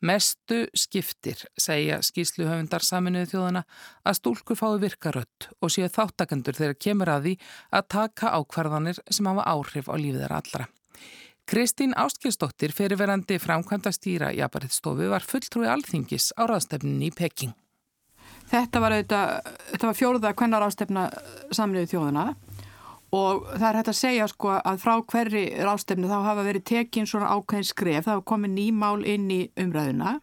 Mestu 0.00 0.62
skiptir, 0.72 1.42
segja 1.60 1.98
skýsluhöfundar 2.00 2.80
saminuðu 2.80 3.34
þjóðana, 3.34 3.62
að 4.08 4.16
stúlkur 4.16 4.56
fái 4.56 4.78
virkarött 4.80 5.48
og 5.60 5.72
séu 5.74 5.90
þáttakendur 5.92 6.56
þegar 6.56 6.78
kemur 6.80 7.10
að 7.12 7.26
því 7.26 7.34
að 7.76 7.88
taka 7.96 8.32
ákvarðanir 8.38 9.02
sem 9.12 9.28
hafa 9.28 9.44
áhrif 9.44 9.90
á 9.92 9.94
lífið 10.00 10.22
þeirra 10.24 10.40
allra. 10.40 10.68
Kristín 11.50 11.92
Ástkjelsdóttir, 11.98 12.72
fyrirverandi 12.72 13.36
framkvæmda 13.42 13.92
stýra 13.92 14.30
í 14.32 14.40
Apariðstofu, 14.46 15.10
var 15.10 15.26
fulltrúi 15.26 15.68
alþingis 15.68 16.30
á 16.38 16.48
ráðstefninni 16.48 17.10
í 17.10 17.14
Peking. 17.16 17.52
Þetta 18.50 18.80
var, 18.82 18.96
var 19.04 19.96
fjóruða 19.98 20.32
kvennar 20.38 20.64
ástefna 20.64 21.08
saminuðu 21.52 21.92
þjóðana 21.92 22.24
og 23.10 23.46
það 23.56 23.66
er 23.68 23.78
hægt 23.80 23.90
að 23.90 23.98
segja 23.98 24.26
sko 24.30 24.52
að 24.56 24.82
frá 24.84 24.92
hverri 25.02 25.44
rástefnu 25.66 26.10
þá 26.10 26.18
hafa 26.28 26.44
verið 26.46 26.66
tekinn 26.70 27.08
svona 27.10 27.30
ákveðin 27.34 27.66
skref, 27.66 28.04
það 28.06 28.16
hafa 28.16 28.26
komið 28.30 28.52
nýmál 28.54 29.06
inn 29.08 29.30
í 29.34 29.40
umræðuna. 29.58 30.18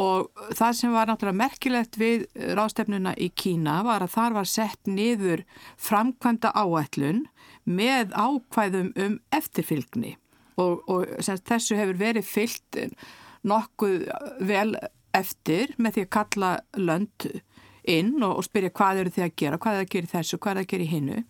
Og 0.00 0.30
það 0.56 0.76
sem 0.78 0.94
var 0.94 1.10
náttúrulega 1.10 1.36
merkilegt 1.36 1.98
við 2.00 2.24
rástefnuna 2.56 3.12
í 3.20 3.28
Kína 3.36 3.82
var 3.84 4.00
að 4.00 4.14
þar 4.14 4.38
var 4.38 4.48
sett 4.48 4.88
niður 4.88 5.42
framkvæmda 5.76 6.54
áætlun 6.56 7.26
með 7.68 8.16
ákvæðum 8.16 8.94
um 8.96 9.18
eftirfylgni. 9.36 10.16
Og, 10.56 10.80
og 10.88 11.12
þessu 11.20 11.76
hefur 11.76 12.00
verið 12.00 12.24
fyllt 12.28 12.80
nokkuð 13.44 14.08
vel 14.48 14.72
eftir 15.12 15.74
með 15.76 15.98
því 15.98 16.06
að 16.06 16.12
kalla 16.16 16.52
lönd 16.80 17.28
inn 17.82 18.14
og, 18.22 18.38
og 18.38 18.46
spyrja 18.46 18.72
hvað 18.72 19.02
eru 19.02 19.12
þið 19.12 19.26
að 19.26 19.36
gera, 19.42 19.60
hvað 19.60 19.74
er 19.74 19.80
það 19.80 19.86
að 19.86 19.94
gera 19.94 20.12
þessu, 20.12 20.38
hvað 20.38 20.52
er 20.52 20.58
það 20.60 20.64
að 20.64 20.72
gera 20.72 20.84
í 20.84 20.90
hinnu 20.92 21.22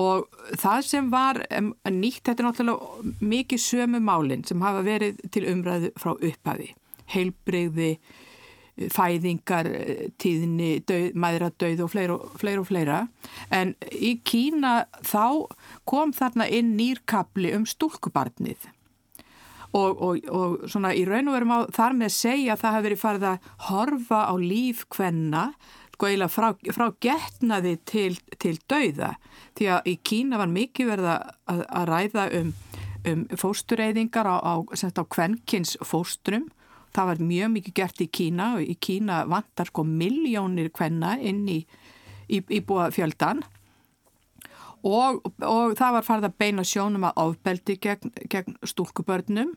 og 0.00 0.26
það 0.58 0.84
sem 0.88 1.08
var 1.12 1.40
nýtt, 1.52 2.24
þetta 2.26 2.42
er 2.42 2.48
náttúrulega 2.48 3.16
mikið 3.22 3.62
sömu 3.62 4.00
málinn 4.02 4.44
sem 4.46 4.62
hafa 4.64 4.82
verið 4.86 5.20
til 5.34 5.44
umræðu 5.52 5.90
frá 6.00 6.14
upphafi, 6.14 6.72
heilbreyði, 7.14 7.92
fæðingar, 8.90 9.68
tíðni, 10.18 10.80
döð, 10.88 11.12
mæðradauð 11.14 11.84
og 11.84 11.92
fleira, 11.92 12.16
og 12.18 12.40
fleira 12.40 12.62
og 12.64 12.66
fleira. 12.66 13.00
En 13.54 13.76
í 13.94 14.16
Kína 14.26 14.88
þá 15.06 15.46
kom 15.86 16.14
þarna 16.16 16.48
inn 16.50 16.74
nýrkabli 16.78 17.54
um 17.54 17.68
stúlkubarnið. 17.70 18.66
Og, 19.74 20.02
og, 20.06 20.26
og 20.30 20.66
svona 20.70 20.92
í 20.94 21.02
raun 21.06 21.30
og 21.30 21.34
verum 21.34 21.54
á 21.54 21.58
þar 21.74 21.96
með 21.98 22.10
að 22.10 22.18
segja 22.18 22.54
að 22.54 22.60
það 22.60 22.74
hafi 22.74 22.86
verið 22.88 23.00
farið 23.00 23.24
að 23.30 23.48
horfa 23.68 24.20
á 24.30 24.34
líf 24.38 24.84
hvenna 24.94 25.46
sko 25.94 26.08
eiginlega 26.10 26.32
frá, 26.32 26.50
frá 26.74 26.88
getnaði 27.02 27.76
til, 27.88 28.10
til 28.42 28.58
dauða. 28.70 29.14
Því 29.56 29.70
að 29.76 29.88
í 29.90 29.94
Kína 30.06 30.40
var 30.40 30.52
mikið 30.52 30.90
verða 30.90 31.16
að, 31.50 31.64
að 31.64 31.88
ræða 31.92 32.26
um, 32.40 32.52
um 33.10 33.24
fóstureyðingar 33.40 34.28
á, 34.28 34.36
á, 34.42 34.54
á 34.66 35.04
kvenkins 35.06 35.76
fóstrum. 35.86 36.50
Það 36.94 37.10
var 37.10 37.24
mjög 37.30 37.50
mikið 37.56 37.76
gert 37.80 38.04
í 38.04 38.10
Kína 38.10 38.52
og 38.58 38.66
í 38.66 38.76
Kína 38.78 39.24
vantar 39.30 39.70
sko 39.70 39.86
miljónir 39.86 40.70
kvenna 40.74 41.16
inn 41.18 41.42
í, 41.50 41.60
í, 42.28 42.38
í 42.38 42.62
búa 42.62 42.90
fjöldan 42.94 43.42
og, 44.84 45.24
og 45.40 45.74
það 45.78 45.96
var 45.96 46.06
farið 46.06 46.28
að 46.28 46.38
beina 46.42 46.64
sjónum 46.66 47.06
að 47.08 47.20
ofbeldi 47.24 47.78
gegn, 47.80 48.12
gegn 48.30 48.58
stúlkubörnum 48.68 49.54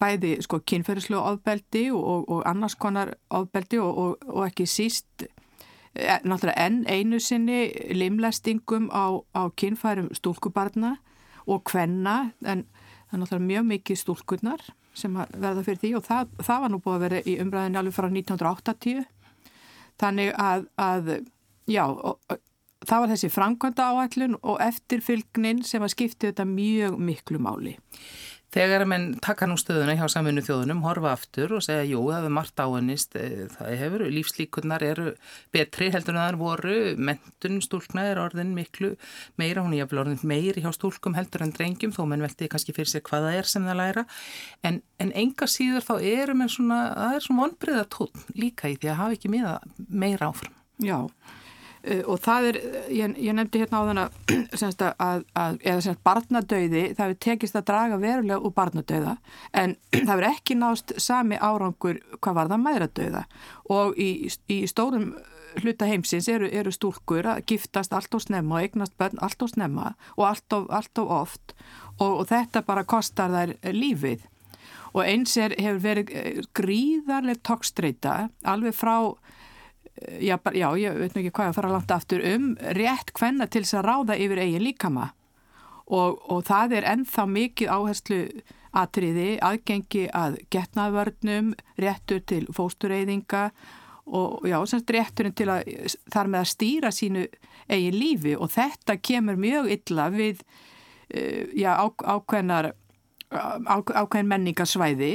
bæði 0.00 0.36
sko 0.44 0.60
kynferðislu 0.68 1.20
ofbeldi 1.20 1.86
og, 1.94 2.28
og 2.28 2.42
annars 2.48 2.74
konar 2.74 3.14
ofbeldi 3.30 3.80
og, 3.82 4.18
og 4.28 4.44
ekki 4.46 4.66
síst 4.68 5.24
e, 5.24 6.18
náttúrulega 6.24 6.66
enn 6.66 6.82
einu 6.86 7.20
sinni 7.20 7.64
limlestingum 7.94 8.90
á, 8.92 9.20
á 9.36 9.42
kynfærum 9.56 10.12
stúlkubarna 10.16 10.96
og 11.46 11.64
kvenna 11.68 12.32
en 12.44 12.66
það 13.08 13.18
er 13.18 13.22
náttúrulega 13.24 13.48
mjög 13.48 13.68
mikið 13.72 14.00
stúlkurnar 14.04 14.68
sem 14.94 15.16
verða 15.16 15.64
fyrir 15.64 15.80
því 15.80 15.94
og 15.96 16.06
það, 16.06 16.32
það 16.44 16.64
var 16.64 16.72
nú 16.72 16.80
búið 16.84 16.96
að 16.96 17.04
vera 17.06 17.20
í 17.24 17.36
umræðinu 17.40 17.80
alveg 17.80 17.96
frá 17.96 18.08
1980 18.08 19.04
þannig 20.02 20.32
að, 20.40 20.66
að 20.80 21.12
já, 21.70 21.84
og, 21.88 22.18
það 22.88 23.02
var 23.04 23.12
þessi 23.12 23.30
framkvæmda 23.32 23.88
áætlun 23.92 24.36
og 24.42 24.60
eftirfylgnin 24.62 25.62
sem 25.66 25.84
að 25.84 25.94
skipti 25.94 26.30
þetta 26.30 26.46
mjög 26.48 26.98
miklu 26.98 27.40
máli. 27.42 27.76
Þegar 28.52 28.82
að 28.84 28.88
menn 28.90 29.04
taka 29.24 29.46
nú 29.48 29.54
stöðuna 29.56 29.94
hjá 29.96 30.04
saminu 30.12 30.42
þjóðunum, 30.44 30.82
horfa 30.84 31.14
aftur 31.16 31.54
og 31.56 31.62
segja 31.64 31.86
jú, 31.88 32.02
það 32.10 32.18
hefur 32.18 32.34
margt 32.36 32.60
áennist, 32.60 33.16
eh, 33.16 33.46
það 33.54 33.70
hefur, 33.80 34.04
lífslíkurnar 34.12 34.84
eru 34.84 35.06
betri 35.56 35.88
heldur 35.94 36.18
en 36.18 36.20
það 36.20 36.38
voru, 36.42 36.76
mentun 37.08 37.62
stúlkna 37.64 38.04
er 38.10 38.20
orðin 38.20 38.52
miklu 38.52 38.92
meira, 39.40 39.64
hún 39.64 39.72
er 39.72 39.82
jafnvel 39.82 40.04
orðin 40.04 40.28
meiri 40.28 40.60
hjá 40.60 40.68
stúlkum 40.76 41.16
heldur 41.16 41.46
en 41.46 41.56
drengjum, 41.56 41.96
þó 41.96 42.04
menn 42.12 42.26
veldi 42.28 42.50
kannski 42.52 42.76
fyrir 42.76 42.92
sig 42.92 43.06
hvað 43.08 43.30
það 43.30 43.40
er 43.40 43.52
sem 43.54 43.68
það 43.70 43.80
læra, 43.80 44.06
en, 44.68 44.82
en 45.00 45.16
enga 45.24 45.48
síður 45.48 45.88
þá 45.88 45.94
eru 46.12 46.36
menn 46.36 46.52
svona, 46.52 46.82
það 46.92 47.16
er 47.16 47.28
svona 47.28 47.46
vonbreiða 47.46 47.86
tótt 47.96 48.34
líka 48.36 48.68
í 48.68 48.76
því 48.76 48.92
að 48.92 49.00
hafa 49.00 49.16
ekki 49.16 49.32
meira 49.32 50.28
áfram. 50.28 50.60
Já, 50.82 51.08
Uh, 51.08 51.41
og 52.06 52.20
það 52.22 52.48
er, 52.52 52.58
ég, 52.94 53.16
ég 53.18 53.34
nefndi 53.34 53.62
hérna 53.62 53.82
á 53.82 53.86
þann 53.88 54.00
að, 55.08 55.24
að, 55.34 55.58
eða 55.64 55.80
semst 55.82 56.02
barnadauði, 56.06 56.84
það 56.94 57.04
hefur 57.04 57.20
tekist 57.26 57.58
að 57.58 57.66
draga 57.72 57.98
verulega 58.02 58.38
úr 58.38 58.54
barnadauða 58.54 59.16
en 59.50 59.76
það 59.92 60.12
hefur 60.12 60.28
ekki 60.30 60.58
nást 60.60 60.94
sami 61.02 61.40
árangur 61.42 62.00
hvað 62.20 62.38
var 62.38 62.52
það 62.52 62.64
mæðradauða. 62.68 63.26
Og 63.74 63.98
í, 63.98 64.10
í 64.52 64.62
stórum 64.70 65.12
hluta 65.60 65.88
heimsins 65.88 66.28
eru, 66.32 66.48
eru 66.48 66.72
stúlkur 66.72 67.26
að 67.34 67.42
giftast 67.50 67.92
allt 67.96 68.14
og 68.14 68.22
snemma 68.24 68.58
og 68.58 68.66
eignast 68.66 68.96
börn 69.00 69.20
allt 69.24 69.42
og 69.42 69.52
snemma 69.52 69.92
og 70.16 70.26
allt 70.30 70.56
of, 70.56 70.68
allt 70.70 71.02
of 71.02 71.10
oft. 71.12 71.56
Og, 71.98 72.22
og 72.22 72.28
þetta 72.30 72.64
bara 72.66 72.86
kostar 72.88 73.32
þær 73.32 73.56
lífið. 73.74 74.28
Og 74.92 75.04
eins 75.06 75.36
er, 75.40 75.54
hefur 75.56 75.82
verið 75.82 76.14
eh, 76.16 76.40
gríðarlega 76.56 77.40
tókstreita 77.48 78.16
alveg 78.48 78.76
frá 78.76 78.96
já, 80.20 80.38
já, 80.54 80.68
ég 80.80 80.96
veit 80.98 81.16
ekki 81.16 81.32
hvað 81.34 81.50
að 81.50 81.58
fara 81.58 81.72
langt 81.72 81.92
aftur 81.92 82.24
um 82.32 82.52
rétt 82.78 83.12
hvenna 83.18 83.46
til 83.46 83.64
þess 83.64 83.78
að 83.80 83.86
ráða 83.88 84.16
yfir 84.24 84.42
eigin 84.42 84.66
líkama. 84.66 85.12
Og, 85.92 86.18
og 86.32 86.42
það 86.48 86.78
er 86.78 86.88
ennþá 86.94 87.26
mikið 87.28 87.72
áherslu 87.74 88.20
atriði, 88.72 89.36
aðgengi 89.44 90.06
að 90.16 90.38
getnaðvörnum, 90.54 91.52
réttur 91.82 92.22
til 92.24 92.46
fóstureyðinga 92.56 93.50
og 94.12 94.46
já, 94.48 94.56
semst 94.66 94.90
rétturinn 94.90 95.36
til 95.36 95.50
að 95.52 95.68
þar 96.10 96.30
með 96.32 96.40
að 96.40 96.52
stýra 96.54 96.92
sínu 96.94 97.26
eigin 97.68 97.98
lífi. 97.98 98.36
Og 98.38 98.50
þetta 98.54 98.96
kemur 98.96 99.36
mjög 99.40 99.68
illa 99.76 100.08
við 100.14 100.40
uh, 100.40 101.44
já, 101.52 101.76
á, 101.76 101.86
ákveðnar 101.86 102.72
ákveðin 103.32 104.28
menningarsvæði. 104.28 105.12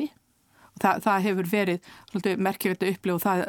Þa, 0.77 0.97
það 1.01 1.23
hefur 1.25 1.47
verið 1.49 2.37
merkilegt 2.37 2.83
að 2.85 2.91
upplifa 2.93 3.17
og 3.17 3.23
það 3.23 3.43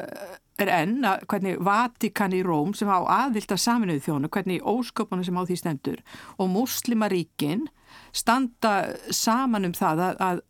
er 0.62 0.73
enn 0.75 1.07
að 1.07 1.25
hvernig 1.31 1.62
Vatikan 1.64 2.35
í 2.37 2.42
Róm 2.47 2.75
sem 2.77 2.90
á 2.90 2.99
aðvilt 2.99 3.55
að 3.55 3.62
saminuðu 3.62 4.05
þjónu, 4.07 4.31
hvernig 4.35 4.66
ósköpunum 4.66 5.27
sem 5.27 5.38
á 5.38 5.42
því 5.47 5.59
stendur 5.61 6.03
og 6.37 6.53
muslimaríkin 6.53 7.66
standa 8.12 8.75
saman 9.14 9.68
um 9.68 9.75
það 9.77 10.05
að, 10.09 10.23
að, 10.29 10.44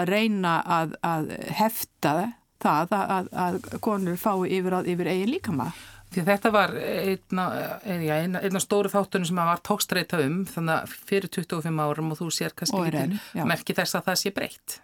að 0.00 0.12
reyna 0.12 0.58
að, 0.66 0.94
að 1.06 1.32
hefta 1.62 2.14
það 2.62 2.94
að 2.94 3.58
konur 3.82 4.20
fái 4.20 4.52
yfir, 4.58 4.78
yfir 4.86 5.10
eigin 5.10 5.34
líkama. 5.34 5.72
Því 6.12 6.24
þetta 6.26 6.50
var 6.52 6.74
einna, 6.76 7.44
einna, 7.88 8.42
einna 8.44 8.60
stóru 8.60 8.90
þáttunum 8.92 9.30
sem 9.30 9.38
að 9.40 9.48
var 9.48 9.62
tókstreita 9.64 10.20
um 10.26 10.42
þannig 10.48 10.74
að 10.74 10.96
fyrir 11.08 11.32
25 11.32 11.84
árum 11.86 12.12
og 12.12 12.20
þú 12.20 12.28
sér 12.36 12.56
kannski 12.56 12.82
ekki 12.90 13.46
merki 13.48 13.76
þess 13.78 13.96
að 13.96 14.10
það 14.10 14.18
sé 14.20 14.34
breytt. 14.36 14.76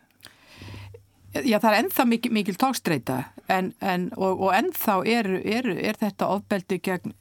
Já, 1.44 1.58
það 1.60 1.70
er 1.70 1.78
ennþá 1.82 2.06
mikil, 2.08 2.32
mikil 2.32 2.56
tókstreita 2.58 3.18
en, 3.52 3.72
en, 3.80 4.08
og, 4.16 4.40
og 4.48 4.54
ennþá 4.56 4.98
er, 5.06 5.30
er, 5.44 5.70
er 5.90 6.00
þetta 6.00 6.30
ofbeldi 6.34 6.80
gegn, 6.84 7.14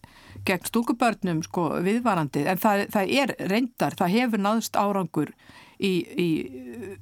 gegn 0.47 0.67
stúkubörnum 0.69 1.43
sko, 1.45 1.69
viðvarandi 1.85 2.45
en 2.47 2.61
það, 2.61 2.87
það 2.93 3.13
er 3.21 3.35
reyndar, 3.51 3.97
það 3.99 4.13
hefur 4.15 4.43
náðust 4.43 4.79
árangur 4.79 5.33
í 5.77 5.93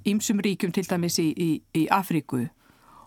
ímsum 0.04 0.42
ríkjum 0.44 0.74
til 0.76 0.84
dæmis 0.90 1.20
í, 1.24 1.30
í, 1.32 1.50
í 1.78 1.86
Afríku 1.94 2.42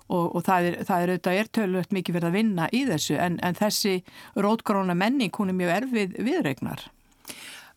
og, 0.08 0.36
og 0.36 0.44
það 0.46 0.68
er, 0.68 0.78
það 0.88 1.02
er 1.02 1.12
auðvitað 1.12 1.40
ertöluðt 1.42 1.96
mikið 1.96 2.18
verið 2.18 2.30
að 2.30 2.38
vinna 2.38 2.68
í 2.72 2.84
þessu 2.88 3.18
en, 3.20 3.36
en 3.44 3.58
þessi 3.58 3.98
rótgróna 4.36 4.96
menning 4.96 5.34
hún 5.36 5.52
er 5.52 5.58
mjög 5.58 5.74
erfið 5.82 6.16
viðregnar. 6.28 6.86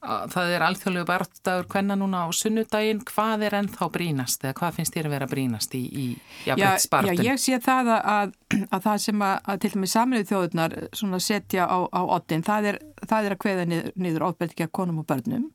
Það 0.01 0.51
er 0.55 0.63
alþjóðlegu 0.65 1.05
barndagur 1.05 1.67
hvenna 1.69 1.95
núna 1.99 2.23
á 2.25 2.27
sunnudaginn, 2.33 3.03
hvað 3.05 3.43
er 3.45 3.55
ennþá 3.59 3.87
brínast 3.93 4.41
eða 4.41 4.55
hvað 4.57 4.79
finnst 4.79 4.95
þér 4.95 5.09
að 5.09 5.13
vera 5.13 5.27
brínast 5.29 5.75
í, 5.77 5.81
í 5.85 6.05
jafnveitsbartun? 6.47 7.11
Já, 7.11 7.21
já, 7.21 7.29
ég 7.29 7.41
sé 7.43 7.59
það 7.61 7.91
að, 7.99 8.33
að 8.63 8.87
það 8.87 8.99
sem 9.05 9.23
að, 9.27 9.35
að 9.53 9.61
til 9.61 9.71
dæmis 9.75 9.93
saminuð 9.93 10.27
þjóðunar 10.31 10.77
setja 11.21 11.69
á, 11.69 11.77
á 11.85 12.01
oddin, 12.17 12.45
það 12.47 12.71
er, 12.71 12.81
það 13.05 13.29
er 13.29 13.35
að 13.37 13.41
hveða 13.45 13.67
niður, 13.69 13.91
niður 14.07 14.27
ofbeldi 14.31 14.57
ekki 14.57 14.65
að 14.65 14.75
konum 14.81 15.03
og 15.03 15.09
börnum 15.13 15.47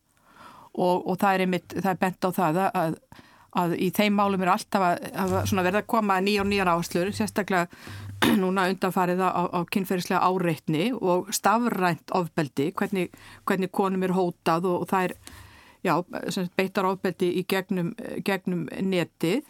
og, 0.77 0.97
og 1.03 1.19
það 1.19 1.33
er 1.33 1.47
einmitt, 1.49 1.79
það 1.81 1.93
er 1.97 2.03
bent 2.07 2.29
á 2.29 2.31
það 2.39 2.63
að 2.71 3.01
að 3.57 3.77
í 3.81 3.91
þeim 3.95 4.17
málum 4.19 4.43
er 4.45 4.53
alltaf 4.53 4.83
að, 4.85 5.07
að 5.17 5.63
verða 5.65 5.83
að 5.83 5.89
koma 5.91 6.19
nýja 6.21 6.43
og 6.43 6.51
nýjar 6.51 6.71
áherslur, 6.73 7.13
sérstaklega 7.17 7.69
núna 8.43 8.69
undanfarið 8.73 9.23
á, 9.23 9.31
á 9.53 9.61
kynferðislega 9.73 10.23
áreitni 10.25 10.87
og 10.97 11.33
stafrænt 11.35 12.13
ofbeldi, 12.17 12.71
hvernig, 12.77 13.11
hvernig 13.49 13.73
konum 13.75 14.07
er 14.07 14.15
hótað 14.17 14.71
og, 14.71 14.85
og 14.85 14.91
það 14.91 15.09
er 15.09 15.17
já, 15.87 15.95
beittar 16.57 16.89
ofbeldi 16.89 17.31
í 17.41 17.45
gegnum, 17.49 17.93
gegnum 18.27 18.67
netið. 18.83 19.45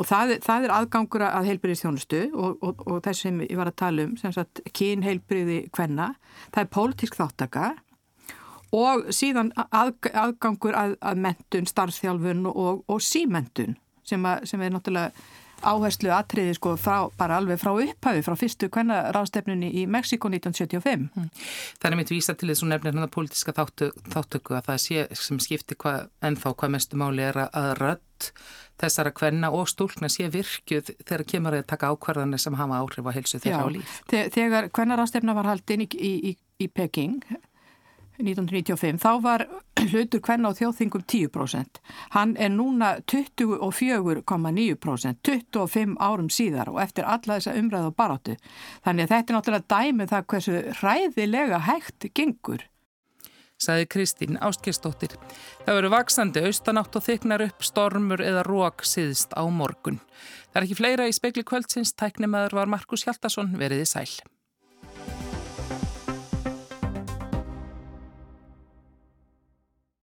Og 0.00 0.08
það, 0.08 0.38
það 0.44 0.66
er 0.66 0.72
aðgangur 0.72 1.24
að 1.26 1.48
heilbyrðistjónustu 1.50 2.20
og, 2.32 2.62
og, 2.64 2.84
og 2.88 3.00
þess 3.04 3.26
sem 3.26 3.42
ég 3.44 3.56
var 3.58 3.68
að 3.68 3.80
tala 3.82 4.06
um, 4.06 4.14
sem 4.20 4.32
sagt 4.32 4.62
kynheilbyrði 4.76 5.66
hvenna, 5.76 6.14
það 6.54 6.62
er 6.62 6.70
pólitísk 6.72 7.18
þáttaka 7.18 7.74
og 8.76 9.10
síðan 9.14 9.52
að, 9.56 9.92
aðgangur 10.10 10.76
að, 10.76 10.96
að 11.00 11.20
mentun, 11.26 11.68
starfþjálfun 11.68 12.48
og, 12.50 12.86
símentun 13.04 13.76
sem, 14.06 14.24
sem 14.48 14.64
er 14.64 14.72
náttúrulega 14.74 15.12
áherslu 15.64 16.12
atriði 16.14 16.56
sko 16.56 16.74
frá, 16.80 17.06
bara 17.18 17.38
alveg 17.40 17.60
frá 17.60 17.72
upphafi, 17.72 18.24
frá 18.26 18.36
fyrstu 18.38 18.68
hvenna 18.72 19.06
ráðstefnunni 19.16 19.70
í 19.80 19.86
Mexiko 19.90 20.30
1975. 20.32 21.08
Mm. 21.14 21.30
Það 21.80 21.90
er 21.90 21.98
mitt 22.00 22.12
vísa 22.12 22.36
til 22.36 22.50
þess 22.50 22.66
að 22.66 22.72
nefna 22.74 22.92
hérna 22.92 23.10
politíska 23.12 23.56
þáttu, 23.56 23.90
þáttöku 24.12 24.58
að 24.58 24.70
það 24.70 24.84
sé 24.84 25.06
sem 25.22 25.40
skipti 25.42 25.78
hva, 25.80 25.96
ennþá 26.24 26.54
hvað 26.54 26.76
mestu 26.76 27.00
máli 27.00 27.26
er 27.26 27.40
að 27.46 27.72
rödd 27.80 28.30
þessara 28.80 29.12
hvenna 29.16 29.50
og 29.56 29.68
stúlna 29.70 30.08
sé 30.12 30.28
virkjuð 30.32 30.92
þegar 31.00 31.24
kemur 31.30 31.56
að 31.56 31.68
taka 31.72 31.92
ákvarðanir 31.94 32.42
sem 32.42 32.56
hafa 32.58 32.82
áhrif 32.82 33.08
á 33.08 33.12
helsu 33.16 33.40
þeirra 33.40 33.64
á 33.64 33.68
líf. 33.72 33.98
Þegar 34.12 34.70
hvenna 34.76 34.98
ráðstefna 35.00 35.36
var 35.36 35.48
haldin 35.48 35.86
í, 35.86 35.88
í, 35.96 36.12
í, 36.32 36.36
í 36.60 36.68
Peking 36.68 37.22
1995, 38.18 39.00
þá 39.02 39.10
var 39.24 39.44
hlutur 39.90 40.22
hvenna 40.24 40.52
á 40.52 40.58
þjóðþingum 40.58 41.04
10%. 41.08 41.80
Hann 42.14 42.36
er 42.36 42.54
núna 42.54 42.94
24,9%, 43.08 45.18
25 45.26 45.96
árum 46.00 46.30
síðar 46.32 46.70
og 46.72 46.80
eftir 46.84 47.08
alla 47.08 47.36
þessa 47.36 47.56
umræðu 47.60 47.90
og 47.90 47.98
barátu. 47.98 48.38
Þannig 48.86 49.06
að 49.06 49.12
þetta 49.14 49.32
er 49.32 49.38
náttúrulega 49.38 49.70
dæmið 49.74 50.14
það 50.14 50.26
hversu 50.32 50.54
ræðilega 50.80 51.58
hægt 51.68 52.08
gengur. 52.14 52.62
Saði 53.56 53.86
Kristín 53.88 54.36
Ástkjastóttir. 54.44 55.14
Það 55.64 55.78
veru 55.78 55.90
vaksandi 55.94 56.42
austanátt 56.44 56.96
og 56.98 57.04
þyknar 57.06 57.46
upp 57.46 57.64
stormur 57.64 58.20
eða 58.20 58.44
rók 58.44 58.84
síðst 58.84 59.32
á 59.32 59.48
morgun. 59.48 60.02
Það 60.52 60.60
er 60.60 60.66
ekki 60.66 60.80
fleira 60.82 61.08
í 61.08 61.16
spekli 61.16 61.44
kvöldsins, 61.44 61.96
tæknimaður 61.96 62.60
var 62.60 62.72
Markus 62.72 63.08
Hjaldarsson 63.08 63.56
veriði 63.56 63.88
sæl. 63.88 64.10